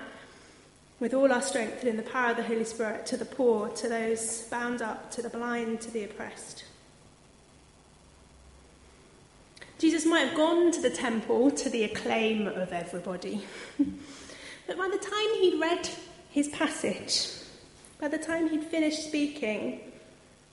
with 0.99 1.13
all 1.13 1.31
our 1.31 1.41
strength 1.41 1.81
and 1.81 1.89
in 1.89 1.97
the 1.97 2.03
power 2.03 2.31
of 2.31 2.38
the 2.38 2.43
Holy 2.43 2.65
Spirit 2.65 3.05
to 3.07 3.17
the 3.17 3.25
poor, 3.25 3.69
to 3.69 3.88
those 3.88 4.43
bound 4.49 4.81
up, 4.81 5.12
to 5.12 5.21
the 5.21 5.29
blind, 5.29 5.81
to 5.81 5.91
the 5.91 6.03
oppressed. 6.03 6.63
Jesus 9.79 10.05
might 10.05 10.27
have 10.27 10.35
gone 10.35 10.71
to 10.71 10.81
the 10.81 10.89
temple 10.89 11.51
to 11.51 11.69
the 11.69 11.83
acclaim 11.83 12.47
of 12.47 12.73
everybody. 12.73 13.45
but 14.67 14.77
by 14.77 14.87
the 14.87 14.97
time 14.97 15.41
he'd 15.41 15.59
read 15.61 15.89
his 16.31 16.47
passage, 16.47 17.29
by 17.99 18.07
the 18.07 18.17
time 18.17 18.49
he'd 18.49 18.63
finished 18.63 19.07
speaking, 19.07 19.79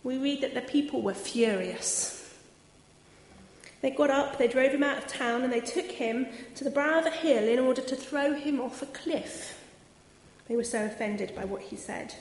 we 0.03 0.19
read 0.19 0.43
that 0.43 0.55
the 0.55 0.61
people 0.61 1.01
were 1.01 1.15
furious. 1.15 2.35
They 3.81 3.91
got 3.91 4.11
up, 4.11 4.39
they 4.39 4.49
drove 4.49 4.73
him 4.73 4.83
out 4.83 4.99
of 4.99 5.07
town, 5.07 5.43
and 5.43 5.53
they 5.53 5.61
took 5.61 5.91
him 5.91 6.27
to 6.55 6.65
the 6.65 6.71
brow 6.71 6.99
of 6.99 7.07
a 7.07 7.11
hill 7.11 7.49
in 7.49 7.59
order 7.59 7.83
to 7.83 7.97
throw 7.97 8.35
him 8.35 8.61
off 8.61 8.83
a 8.83 8.87
cliff. 8.87 9.63
They 10.49 10.57
were 10.57 10.65
so 10.65 10.85
offended 10.85 11.35
by 11.35 11.45
what 11.45 11.63
he 11.63 11.77
said. 11.77 12.15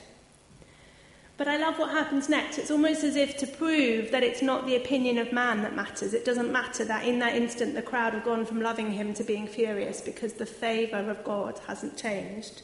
But 1.36 1.48
I 1.48 1.56
love 1.56 1.78
what 1.78 1.90
happens 1.90 2.28
next. 2.28 2.58
It's 2.58 2.70
almost 2.70 3.02
as 3.02 3.16
if 3.16 3.36
to 3.38 3.46
prove 3.46 4.12
that 4.12 4.22
it's 4.22 4.40
not 4.40 4.66
the 4.66 4.76
opinion 4.76 5.18
of 5.18 5.32
man 5.32 5.62
that 5.62 5.74
matters. 5.74 6.14
It 6.14 6.24
doesn't 6.24 6.52
matter 6.52 6.84
that 6.84 7.04
in 7.04 7.18
that 7.18 7.34
instant 7.34 7.74
the 7.74 7.82
crowd 7.82 8.14
have 8.14 8.24
gone 8.24 8.46
from 8.46 8.62
loving 8.62 8.92
him 8.92 9.14
to 9.14 9.24
being 9.24 9.48
furious 9.48 10.00
because 10.00 10.34
the 10.34 10.46
favour 10.46 11.10
of 11.10 11.24
God 11.24 11.60
hasn't 11.66 11.96
changed. 11.96 12.62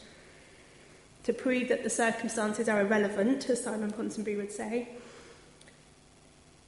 To 1.24 1.32
prove 1.32 1.68
that 1.68 1.82
the 1.82 1.90
circumstances 1.90 2.68
are 2.68 2.80
irrelevant, 2.80 3.50
as 3.50 3.64
Simon 3.64 3.90
Ponsonby 3.90 4.36
would 4.36 4.52
say. 4.52 4.88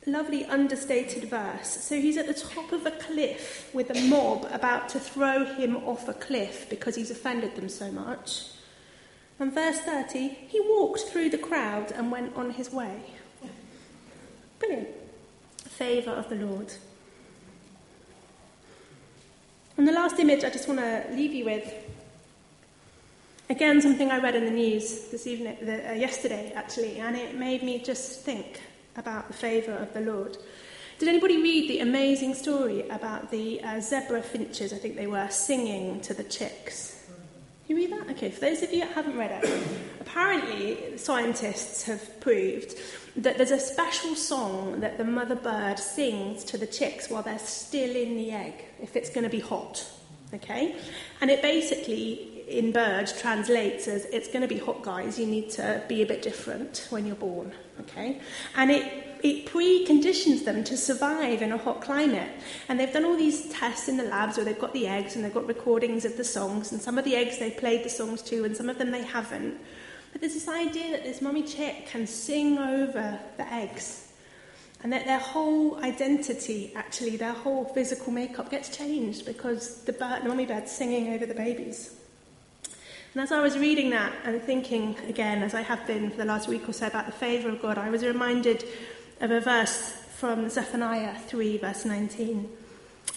Lovely 0.05 0.45
understated 0.47 1.31
verse. 1.31 1.85
So 1.85 2.01
he's 2.01 2.17
at 2.17 2.27
the 2.27 2.35
top 2.35 2.73
of 2.73 2.85
a 2.85 2.91
cliff 2.91 3.71
with 3.73 3.91
a 3.91 4.09
mob 4.09 4.49
about 4.51 4.89
to 4.91 5.01
throw 5.01 5.45
him 5.45 5.77
off 5.77 6.09
a 6.09 6.15
cliff 6.15 6.69
because 6.69 6.97
he's 6.97 7.13
offended 7.13 7.55
them 7.55 7.69
so 7.69 7.93
much. 7.93 8.52
And 9.39 9.53
verse 9.53 9.79
30, 9.81 10.29
he 10.29 10.61
walked 10.61 11.01
through 11.01 11.31
the 11.31 11.39
crowd 11.39 11.93
and 11.93 12.11
went 12.13 12.37
on 12.37 12.51
his 12.51 12.73
way. 12.73 13.01
Brilliant. 14.59 14.89
Favour 15.59 16.13
of 16.13 16.29
the 16.29 16.37
Lord. 16.37 16.73
And 19.77 19.89
the 19.89 19.93
last 19.93 20.19
image 20.19 20.45
I 20.45 20.51
just 20.51 20.69
want 20.69 20.81
to 20.81 21.07
leave 21.11 21.33
you 21.33 21.45
with. 21.45 21.75
Again, 23.51 23.81
something 23.83 24.11
I 24.11 24.19
read 24.19 24.37
in 24.37 24.45
the 24.45 24.51
news 24.51 25.09
this 25.09 25.27
evening, 25.27 25.57
the, 25.61 25.91
uh, 25.91 25.93
yesterday 25.95 26.53
actually, 26.55 26.99
and 26.99 27.17
it 27.17 27.35
made 27.35 27.63
me 27.63 27.79
just 27.81 28.21
think 28.21 28.61
about 28.97 29.29
the 29.29 29.35
favour 29.35 29.73
of 29.73 29.93
the 29.93 30.01
Lord. 30.01 30.39
Did 30.99 31.09
anybody 31.09 31.43
read 31.43 31.69
the 31.69 31.81
amazing 31.81 32.35
story 32.35 32.89
about 32.89 33.31
the 33.31 33.61
uh, 33.63 33.81
zebra 33.81 34.23
finches, 34.23 34.73
I 34.73 34.77
think 34.77 34.95
they 34.95 35.09
were, 35.09 35.29
singing 35.31 36.01
to 36.03 36.15
the 36.15 36.23
chicks? 36.23 37.02
You 37.69 37.77
read 37.77 37.93
that? 37.93 38.11
Okay, 38.11 38.31
for 38.31 38.41
those 38.41 38.63
of 38.63 38.73
you 38.73 38.81
that 38.81 38.93
haven't 38.93 39.17
read 39.17 39.43
it, 39.43 39.67
apparently 40.01 40.99
scientists 40.99 41.85
have 41.85 42.21
proved 42.21 42.77
that 43.17 43.37
there's 43.37 43.53
a 43.53 43.61
special 43.61 44.15
song 44.15 44.81
that 44.81 44.99
the 44.99 45.05
mother 45.05 45.37
bird 45.37 45.79
sings 45.79 46.45
to 46.45 46.59
the 46.59 46.67
chicks 46.67 47.09
while 47.09 47.23
they're 47.23 47.39
still 47.39 47.95
in 47.95 48.17
the 48.17 48.33
egg, 48.33 48.55
if 48.81 48.97
it's 48.97 49.11
going 49.11 49.25
to 49.25 49.31
be 49.31 49.41
hot. 49.41 49.87
Okay? 50.35 50.77
And 51.21 51.31
it 51.31 51.41
basically, 51.41 52.45
in 52.49 52.73
bird, 52.73 53.13
translates 53.19 53.87
as 53.87 54.07
it's 54.07 54.29
going 54.29 54.43
to 54.43 54.49
be 54.49 54.59
hot, 54.59 54.83
guys, 54.83 55.19
you 55.19 55.27
need 55.27 55.51
to 55.51 55.83
be 55.89 56.03
a 56.03 56.07
bit 56.07 56.23
different 56.23 56.87
when 56.91 57.07
you're 57.07 57.15
born. 57.17 57.53
Okay? 57.81 58.21
And 58.57 58.71
it 58.71 59.02
it 59.23 59.47
preconditions 59.47 60.45
them 60.45 60.65
to 60.65 60.77
survive 60.77 61.43
in 61.43 61.53
a 61.53 61.59
hot 61.59 61.81
climate. 61.81 62.31
And 62.69 62.79
they've 62.79 62.93
done 62.93 63.05
all 63.05 63.17
these 63.17 63.49
tests 63.53 63.89
in 63.89 63.97
the 63.97 64.05
labs 64.05 64.37
where 64.37 64.45
they've 64.45 64.59
got 64.59 64.73
the 64.73 64.87
eggs 64.87 65.15
and 65.15 65.25
they've 65.25 65.33
got 65.33 65.47
recordings 65.47 66.05
of 66.05 66.17
the 66.17 66.25
songs, 66.25 66.73
and 66.73 66.81
some 66.81 66.99
of 66.99 67.05
the 67.05 67.17
eggs 67.17 67.39
they've 67.39 67.57
played 67.57 67.85
the 67.85 67.91
songs 67.91 68.23
to, 68.23 68.45
and 68.45 68.57
some 68.57 68.69
of 68.69 68.79
them 68.79 68.91
they 68.91 69.05
haven't. 69.05 69.59
But 70.13 70.21
there's 70.21 70.35
this 70.35 70.49
idea 70.49 70.91
that 70.91 71.05
this 71.05 71.23
mummy 71.23 71.43
chick 71.43 71.87
can 71.87 72.07
sing 72.07 72.59
over 72.59 73.19
the 73.37 73.53
eggs. 73.53 74.09
And 74.83 74.93
that 74.93 75.05
their 75.05 75.21
whole 75.21 75.77
identity, 75.85 76.73
actually, 76.75 77.17
their 77.17 77.33
whole 77.33 77.65
physical 77.67 78.13
makeup 78.13 78.51
gets 78.51 78.77
changed 78.77 79.25
because 79.25 79.83
the, 79.85 79.93
bird, 79.93 80.23
the 80.25 80.29
mummy 80.29 80.45
bird's 80.45 80.73
singing 80.73 81.15
over 81.15 81.25
the 81.25 81.35
babies. 81.35 81.95
And 83.15 83.23
as 83.23 83.31
I 83.31 83.41
was 83.41 83.59
reading 83.59 83.91
that 83.91 84.13
and 84.25 84.43
thinking 84.43 84.97
again, 85.07 85.43
as 85.43 85.55
I 85.55 85.61
have 85.61 85.87
been 85.87 86.11
for 86.11 86.17
the 86.17 86.25
last 86.25 86.49
week 86.49 86.69
or 86.69 86.73
so, 86.73 86.89
about 86.89 87.07
the 87.07 87.13
favour 87.13 87.51
of 87.51 87.63
God, 87.63 87.79
I 87.79 87.91
was 87.91 88.03
reminded 88.03 88.65
a 89.31 89.41
verse 89.41 89.93
from 90.17 90.51
Zephaniah 90.51 91.17
3, 91.17 91.59
verse 91.59 91.85
19. 91.85 92.51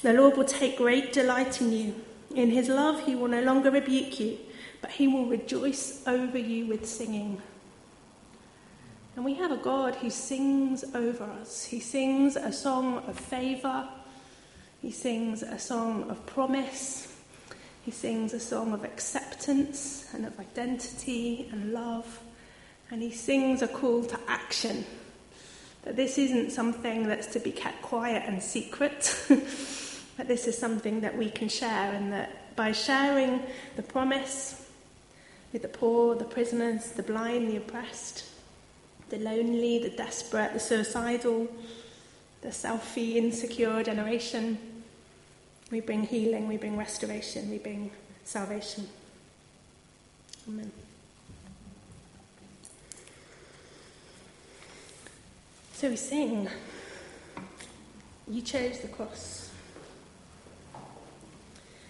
The 0.04 0.14
Lord 0.14 0.38
will 0.38 0.46
take 0.46 0.78
great 0.78 1.12
delight 1.12 1.60
in 1.62 1.72
you. 1.72 1.96
In 2.36 2.52
his 2.52 2.70
love, 2.70 3.04
he 3.08 3.16
will 3.16 3.28
no 3.28 3.42
longer 3.42 3.72
rebuke 3.72 4.20
you, 4.20 4.38
but 4.82 4.92
he 4.92 5.08
will 5.08 5.26
rejoice 5.26 6.04
over 6.06 6.38
you 6.38 6.68
with 6.68 6.86
singing. 6.86 7.42
And 9.16 9.26
we 9.26 9.34
have 9.34 9.52
a 9.52 9.58
God 9.58 9.96
who 9.96 10.12
sings 10.12 10.84
over 10.94 11.24
us. 11.24 11.66
He 11.66 11.80
sings 11.80 12.36
a 12.36 12.54
song 12.54 13.00
of 13.08 13.20
favour, 13.20 13.90
he 14.84 14.92
sings 14.92 15.42
a 15.42 15.58
song 15.58 16.08
of 16.12 16.24
promise, 16.28 17.12
he 17.84 17.90
sings 17.90 18.32
a 18.32 18.40
song 18.40 18.74
of 18.74 18.84
acceptance 18.84 20.08
and 20.14 20.28
of 20.28 20.40
identity 20.40 21.50
and 21.52 21.74
love, 21.74 22.20
and 22.92 23.02
he 23.02 23.10
sings 23.10 23.64
a 23.64 23.68
call 23.68 24.04
to 24.06 24.20
action 24.28 24.86
that 25.86 25.96
this 25.96 26.18
isn't 26.18 26.52
something 26.52 27.08
that's 27.08 27.28
to 27.28 27.40
be 27.40 27.52
kept 27.52 27.82
quiet 27.82 28.24
and 28.26 28.42
secret, 28.42 29.16
that 30.18 30.28
this 30.28 30.48
is 30.48 30.58
something 30.58 31.02
that 31.02 31.18
we 31.18 31.30
can 31.30 31.48
share, 31.48 31.94
and 31.94 32.12
that 32.12 32.56
by 32.56 32.72
sharing 32.72 33.42
the 33.76 33.84
promise 33.84 34.68
with 35.54 35.62
the 35.62 35.68
poor, 35.68 36.16
the 36.16 36.26
prisoners, 36.26 36.92
the 36.92 37.04
blind, 37.04 37.50
the 37.50 37.58
oppressed, 37.58 38.26
the 39.10 39.18
lonely, 39.20 39.80
the 39.80 39.90
desperate, 39.90 40.54
the 40.54 40.60
suicidal, 40.60 41.48
the 42.42 42.50
selfie, 42.50 43.16
insecure 43.16 43.84
generation, 43.84 44.58
we 45.72 45.80
bring 45.80 46.04
healing, 46.04 46.48
we 46.48 46.58
bring 46.58 46.78
restoration, 46.78 47.50
we 47.50 47.58
bring 47.58 47.92
salvation. 48.24 48.88
Amen. 50.48 50.72
So 55.76 55.90
we 55.90 55.98
sing. 55.98 56.48
You 58.30 58.42
chose 58.42 58.80
the 58.80 58.88
cross. 58.88 59.52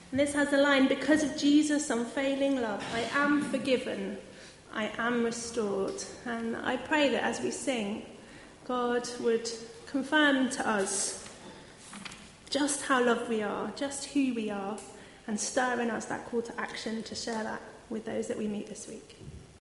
And 0.09 0.19
this 0.19 0.33
has 0.33 0.51
a 0.53 0.57
line 0.57 0.87
because 0.87 1.21
of 1.21 1.37
Jesus' 1.37 1.91
unfailing 1.91 2.59
love, 2.59 2.83
I 2.95 3.01
am 3.13 3.43
forgiven, 3.43 4.17
I 4.73 4.91
am 4.97 5.23
restored. 5.23 6.03
And 6.25 6.57
I 6.57 6.77
pray 6.77 7.09
that 7.09 7.23
as 7.23 7.41
we 7.41 7.51
sing, 7.51 8.01
God 8.67 9.07
would 9.19 9.47
confirm 9.85 10.49
to 10.49 10.67
us 10.67 11.29
just 12.49 12.85
how 12.85 13.05
loved 13.05 13.29
we 13.29 13.43
are, 13.43 13.71
just 13.75 14.05
who 14.05 14.33
we 14.33 14.49
are, 14.49 14.79
and 15.27 15.39
stir 15.39 15.79
in 15.79 15.91
us 15.91 16.05
that 16.05 16.25
call 16.25 16.41
to 16.41 16.59
action 16.59 17.03
to 17.03 17.13
share 17.13 17.43
that 17.43 17.61
with 17.91 18.05
those 18.05 18.27
that 18.29 18.37
we 18.39 18.47
meet 18.47 18.65
this 18.65 18.87
week. 18.87 19.14